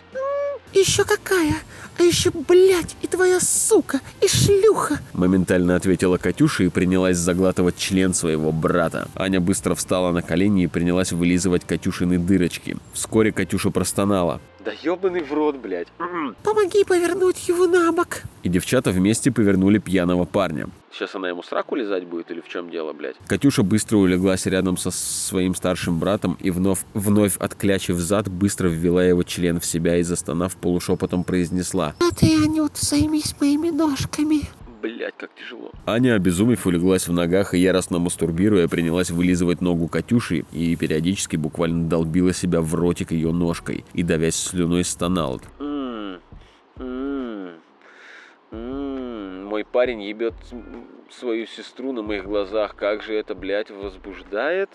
Еще 0.73 1.05
какая? 1.05 1.55
А 1.99 2.03
еще, 2.03 2.31
блядь, 2.31 2.97
и 3.03 3.07
твоя 3.07 3.41
сука, 3.41 4.01
и 4.23 4.29
шлюха. 4.29 5.01
Моментально 5.13 5.77
ответила 5.77 6.17
Катюша 6.17 6.65
и 6.65 6.69
принялась 6.69 7.19
заглатывать 7.19 7.77
член 7.77 8.15
своего 8.15 8.53
брата. 8.53 9.09
Аня 9.15 9.41
быстро 9.41 9.75
встала 9.75 10.11
на 10.13 10.23
колени 10.23 10.65
и 10.65 10.67
принялась 10.67 11.13
вылизывать 11.13 11.67
Катюшины 11.67 12.19
дырочки. 12.19 12.77
Вскоре 12.95 13.33
Катюша 13.33 13.71
простонала. 13.71 14.41
Да 14.65 14.73
ебаный 14.83 15.23
в 15.23 15.33
рот, 15.33 15.57
блядь. 15.57 15.89
Помоги 16.43 16.85
повернуть 16.85 17.49
его 17.49 17.67
на 17.67 17.93
бок. 17.93 18.23
И 18.43 18.49
девчата 18.49 18.91
вместе 18.91 19.31
повернули 19.31 19.79
пьяного 19.79 20.25
парня. 20.25 20.69
Сейчас 20.93 21.15
она 21.15 21.29
ему 21.29 21.43
сраку 21.43 21.77
лизать 21.77 22.05
будет 22.05 22.31
или 22.31 22.41
в 22.41 22.49
чем 22.49 22.69
дело, 22.71 22.93
блядь? 22.93 23.17
Катюша 23.27 23.63
быстро 23.63 23.99
улеглась 23.99 24.47
рядом 24.47 24.77
со 24.77 24.91
своим 24.91 25.55
старшим 25.55 25.99
братом 26.01 26.37
и 26.41 26.51
вновь, 26.51 26.81
вновь 26.95 27.37
отклячив 27.37 27.97
зад, 27.99 28.29
быстро 28.29 28.69
ввела 28.69 29.05
его 29.05 29.23
член 29.23 29.61
в 29.61 29.65
себя 29.65 29.97
и, 29.99 30.03
застонав, 30.03 30.57
полушепотом 30.57 31.23
произнесла. 31.23 31.95
А 32.01 32.15
ты, 32.15 32.35
Анют, 32.45 32.77
займись 32.77 33.35
моими 33.41 33.71
ножками. 33.71 34.43
Блядь, 34.83 35.15
как 35.17 35.31
тяжело. 35.35 35.71
Аня, 35.87 36.15
обезумев, 36.15 36.67
улеглась 36.67 37.07
в 37.07 37.13
ногах 37.13 37.55
и, 37.55 37.59
яростно 37.59 37.99
мастурбируя, 37.99 38.67
принялась 38.67 39.11
вылизывать 39.11 39.61
ногу 39.61 39.89
Катюши 39.89 40.45
и 40.53 40.75
периодически 40.75 41.37
буквально 41.37 41.89
долбила 41.89 42.33
себя 42.33 42.63
в 42.63 42.75
ротик 42.75 43.13
ее 43.13 43.31
ножкой 43.31 43.85
и, 43.93 44.03
давясь 44.03 44.37
слюной, 44.37 44.85
стонала. 44.85 45.41
М, 45.61 46.19
м, 46.79 47.51
м. 48.53 48.90
Мой 49.51 49.65
парень 49.65 50.01
ебет 50.03 50.35
свою 51.11 51.45
сестру 51.45 51.91
на 51.91 52.03
моих 52.03 52.23
глазах. 52.23 52.77
Как 52.77 53.03
же 53.03 53.15
это, 53.15 53.35
блядь, 53.35 53.69
возбуждает? 53.69 54.71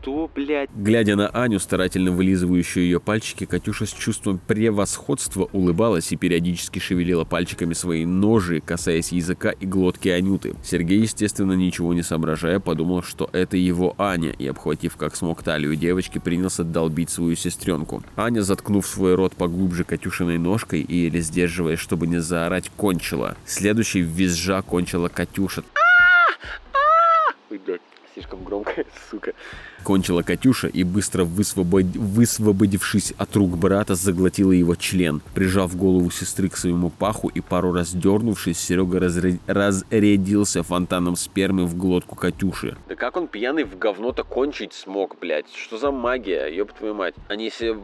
Что, 0.00 0.30
блядь? 0.32 0.70
Глядя 0.76 1.16
на 1.16 1.28
Аню, 1.28 1.58
старательно 1.58 2.12
вылизывающую 2.12 2.84
ее 2.84 3.00
пальчики, 3.00 3.46
Катюша 3.46 3.84
с 3.84 3.92
чувством 3.92 4.38
превосходства 4.38 5.48
улыбалась 5.52 6.12
и 6.12 6.16
периодически 6.16 6.78
шевелила 6.78 7.24
пальчиками 7.24 7.72
свои 7.72 8.04
ножи, 8.04 8.60
касаясь 8.60 9.12
языка 9.12 9.50
и 9.50 9.66
глотки 9.66 10.08
Анюты. 10.08 10.54
Сергей, 10.62 11.00
естественно, 11.00 11.52
ничего 11.52 11.94
не 11.94 12.02
соображая, 12.02 12.60
подумал, 12.60 13.02
что 13.02 13.28
это 13.32 13.56
его 13.56 13.94
Аня, 13.98 14.30
и, 14.30 14.46
обхватив 14.46 14.96
как 14.96 15.16
смог 15.16 15.42
талию 15.42 15.74
девочки, 15.74 16.18
принялся 16.18 16.62
долбить 16.62 17.10
свою 17.10 17.34
сестренку. 17.34 18.02
Аня, 18.16 18.42
заткнув 18.42 18.86
свой 18.86 19.14
рот 19.14 19.34
поглубже 19.34 19.84
Катюшиной 19.84 20.38
ножкой 20.38 20.80
и 20.82 20.96
еле 20.96 21.20
сдерживаясь, 21.20 21.80
чтобы 21.80 22.06
не 22.06 22.20
заорать, 22.20 22.70
кончила. 22.76 23.36
Следующей 23.44 24.02
визжа 24.02 24.62
кончила 24.62 25.08
Катюша. 25.08 25.64
Блядь, 27.50 27.80
слишком 28.18 28.42
громко, 28.44 28.84
сука. 29.10 29.32
Кончила 29.84 30.22
Катюша 30.22 30.66
и, 30.68 30.82
быстро 30.84 31.24
высвобод- 31.24 31.96
высвободившись 31.96 33.12
от 33.16 33.34
рук 33.36 33.56
брата, 33.56 33.94
заглотила 33.94 34.52
его 34.52 34.74
член. 34.74 35.20
Прижав 35.34 35.76
голову 35.76 36.10
сестры 36.10 36.48
к 36.48 36.56
своему 36.56 36.90
паху 36.90 37.28
и 37.28 37.40
пару 37.40 37.72
раз 37.72 37.92
дернувшись, 37.94 38.58
Серега 38.58 38.98
разря- 38.98 39.38
разрядился 39.46 40.62
фонтаном 40.62 41.16
спермы 41.16 41.64
в 41.66 41.76
глотку 41.76 42.16
Катюши. 42.16 42.76
Да 42.88 42.94
как 42.96 43.16
он 43.16 43.28
пьяный 43.28 43.64
в 43.64 43.78
говно-то 43.78 44.24
кончить 44.24 44.72
смог, 44.72 45.16
блядь? 45.20 45.46
Что 45.54 45.78
за 45.78 45.90
магия, 45.92 46.46
ёб 46.48 46.72
твою 46.72 46.94
мать? 46.94 47.14
Они 47.28 47.50
себе, 47.50 47.76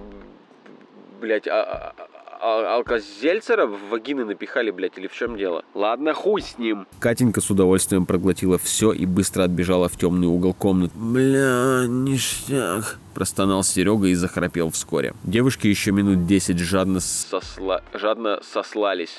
блядь, 1.20 1.46
а- 1.46 1.94
а- 1.96 2.03
алкозельцера 2.44 3.66
в 3.66 3.88
вагины 3.88 4.24
напихали, 4.24 4.70
блядь, 4.70 4.98
или 4.98 5.06
в 5.06 5.12
чем 5.14 5.36
дело? 5.36 5.64
Ладно, 5.74 6.12
хуй 6.12 6.42
с 6.42 6.58
ним. 6.58 6.86
Катенька 7.00 7.40
с 7.40 7.50
удовольствием 7.50 8.06
проглотила 8.06 8.58
все 8.58 8.92
и 8.92 9.06
быстро 9.06 9.44
отбежала 9.44 9.88
в 9.88 9.96
темный 9.96 10.26
угол 10.26 10.52
комнаты. 10.54 10.92
Бля, 10.96 11.86
ништяк. 11.86 12.98
Простонал 13.14 13.62
Серега 13.62 14.08
и 14.08 14.14
захрапел 14.14 14.70
вскоре. 14.70 15.14
Девушки 15.24 15.66
еще 15.68 15.92
минут 15.92 16.26
10 16.26 16.58
жадно. 16.58 17.00
Сосла... 17.00 17.82
Жадно 17.92 18.40
сослались. 18.42 19.18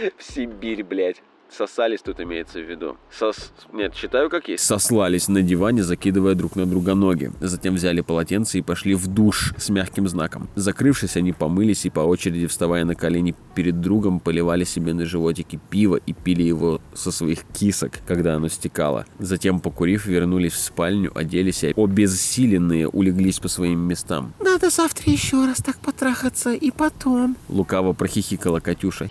В 0.16 0.22
Сибирь, 0.22 0.82
блядь. 0.82 1.22
Сосались 1.50 2.02
тут 2.02 2.20
имеется 2.20 2.60
в 2.60 2.70
виду. 2.70 2.96
Сос... 3.10 3.52
Нет, 3.72 3.94
читаю 3.94 4.30
как 4.30 4.48
есть. 4.48 4.64
сослались 4.64 5.28
на 5.28 5.42
диване, 5.42 5.82
закидывая 5.82 6.34
друг 6.34 6.56
на 6.56 6.66
друга 6.66 6.94
ноги. 6.94 7.32
Затем 7.40 7.74
взяли 7.74 8.00
полотенце 8.00 8.58
и 8.58 8.62
пошли 8.62 8.94
в 8.94 9.06
душ 9.06 9.54
с 9.56 9.68
мягким 9.70 10.08
знаком. 10.08 10.48
Закрывшись, 10.54 11.16
они 11.16 11.32
помылись 11.32 11.86
и 11.86 11.90
по 11.90 12.00
очереди, 12.00 12.46
вставая 12.46 12.84
на 12.84 12.94
колени 12.94 13.34
перед 13.54 13.80
другом, 13.80 14.20
поливали 14.20 14.64
себе 14.64 14.92
на 14.94 15.06
животики 15.06 15.58
пиво 15.70 15.96
и 15.96 16.12
пили 16.12 16.42
его 16.42 16.80
со 16.94 17.10
своих 17.10 17.44
кисок, 17.44 17.92
когда 18.06 18.34
оно 18.34 18.48
стекало. 18.48 19.06
Затем, 19.18 19.60
покурив, 19.60 20.06
вернулись 20.06 20.52
в 20.52 20.60
спальню, 20.60 21.10
оделись 21.14 21.64
и 21.64 21.74
обессиленные 21.76 22.88
улеглись 22.88 23.38
по 23.40 23.48
своим 23.48 23.80
местам. 23.80 24.34
Надо 24.40 24.70
завтра 24.70 25.10
еще 25.10 25.44
раз 25.46 25.58
так 25.58 25.78
потрахаться 25.78 26.52
и 26.52 26.70
потом. 26.70 27.36
Лукаво 27.48 27.92
прохихикала 27.94 28.60
Катюша. 28.60 29.08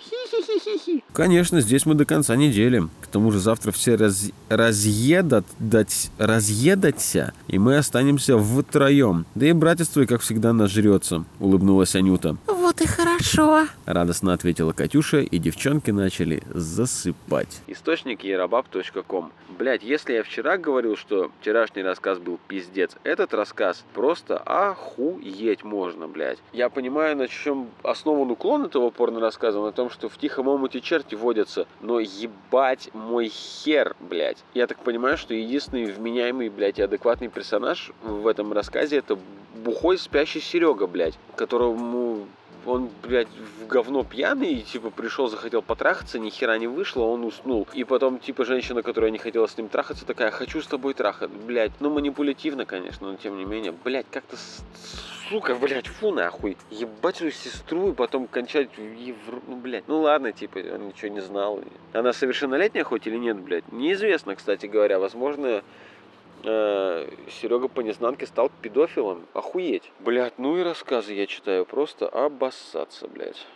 Конечно, 1.18 1.60
здесь 1.60 1.84
мы 1.84 1.96
до 1.96 2.04
конца 2.04 2.36
недели. 2.36 2.86
К 3.00 3.08
тому 3.08 3.32
же 3.32 3.40
завтра 3.40 3.72
все 3.72 3.96
раз... 3.96 4.30
разъедат, 4.48 5.44
дать... 5.58 6.12
разъедатся, 6.16 7.32
и 7.48 7.58
мы 7.58 7.76
останемся 7.76 8.38
втроем. 8.38 9.26
Да 9.34 9.46
и 9.46 9.52
братец 9.52 9.88
твой, 9.88 10.06
как 10.06 10.20
всегда, 10.20 10.52
нажрется, 10.52 11.24
улыбнулась 11.40 11.96
Анюта. 11.96 12.36
Вот 12.78 12.84
и 12.84 12.86
хорошо. 12.86 13.66
Радостно 13.86 14.32
ответила 14.32 14.72
Катюша, 14.72 15.18
и 15.18 15.38
девчонки 15.38 15.90
начали 15.90 16.42
засыпать. 16.50 17.60
Источник 17.66 18.22
ерабаб.ком. 18.22 19.32
Блять, 19.48 19.82
если 19.82 20.12
я 20.12 20.22
вчера 20.22 20.58
говорил, 20.58 20.96
что 20.96 21.32
вчерашний 21.40 21.82
рассказ 21.82 22.18
был 22.18 22.38
пиздец, 22.46 22.94
этот 23.02 23.34
рассказ 23.34 23.84
просто 23.94 24.36
охуеть 24.38 25.64
можно, 25.64 26.06
блять. 26.06 26.38
Я 26.52 26.68
понимаю, 26.68 27.16
на 27.16 27.26
чем 27.26 27.68
основан 27.82 28.30
уклон 28.30 28.66
этого 28.66 28.90
порно 28.90 29.18
рассказа, 29.18 29.60
на 29.60 29.72
том, 29.72 29.90
что 29.90 30.08
в 30.08 30.16
тихом 30.16 30.46
омуте 30.46 30.80
черти 30.80 31.16
водятся, 31.16 31.66
но 31.80 31.98
ебать 31.98 32.90
мой 32.94 33.28
хер, 33.28 33.96
блять. 33.98 34.38
Я 34.54 34.68
так 34.68 34.78
понимаю, 34.78 35.18
что 35.18 35.34
единственный 35.34 35.86
вменяемый, 35.86 36.48
блять, 36.48 36.78
и 36.78 36.82
адекватный 36.82 37.28
персонаж 37.28 37.90
в 38.02 38.28
этом 38.28 38.52
рассказе 38.52 38.98
это 38.98 39.18
бухой 39.56 39.98
спящий 39.98 40.40
Серега, 40.40 40.86
блять, 40.86 41.18
которому 41.34 42.26
он, 42.66 42.90
блядь, 43.02 43.28
в 43.28 43.66
говно 43.66 44.04
пьяный, 44.04 44.54
и, 44.54 44.62
типа, 44.62 44.90
пришел, 44.90 45.28
захотел 45.28 45.62
потрахаться, 45.62 46.18
ни 46.18 46.30
хера 46.30 46.58
не 46.58 46.66
вышло, 46.66 47.04
он 47.04 47.24
уснул. 47.24 47.66
И 47.74 47.84
потом, 47.84 48.18
типа, 48.18 48.44
женщина, 48.44 48.82
которая 48.82 49.10
не 49.10 49.18
хотела 49.18 49.46
с 49.46 49.56
ним 49.56 49.68
трахаться, 49.68 50.06
такая, 50.06 50.30
хочу 50.30 50.60
с 50.62 50.66
тобой 50.66 50.94
трахать, 50.94 51.30
блядь. 51.30 51.72
Ну, 51.80 51.90
манипулятивно, 51.90 52.66
конечно, 52.66 53.10
но 53.10 53.16
тем 53.16 53.36
не 53.36 53.44
менее, 53.44 53.72
блядь, 53.72 54.06
как-то, 54.10 54.36
сука, 55.28 55.54
блядь, 55.54 55.86
фу 55.86 56.12
нахуй. 56.12 56.56
Ебать 56.70 57.16
свою 57.16 57.32
сестру 57.32 57.90
и 57.90 57.94
потом 57.94 58.26
кончать 58.26 58.76
в 58.76 58.94
евро... 58.94 59.40
Ну, 59.46 59.56
блядь, 59.56 59.88
ну 59.88 60.00
ладно, 60.00 60.32
типа, 60.32 60.58
он 60.58 60.88
ничего 60.88 61.12
не 61.12 61.20
знал. 61.20 61.60
Она 61.92 62.12
совершеннолетняя 62.12 62.84
хоть 62.84 63.06
или 63.06 63.16
нет, 63.16 63.38
блядь? 63.38 63.70
Неизвестно, 63.72 64.36
кстати 64.36 64.66
говоря, 64.66 64.98
возможно, 64.98 65.62
Серега 66.42 67.68
по 67.68 67.80
незнанке 67.80 68.26
стал 68.26 68.50
педофилом. 68.62 69.26
Охуеть. 69.34 69.90
Блядь, 70.00 70.38
ну 70.38 70.56
и 70.56 70.62
рассказы 70.62 71.14
я 71.14 71.26
читаю 71.26 71.64
просто 71.64 72.08
обоссаться, 72.08 73.08
блядь. 73.08 73.46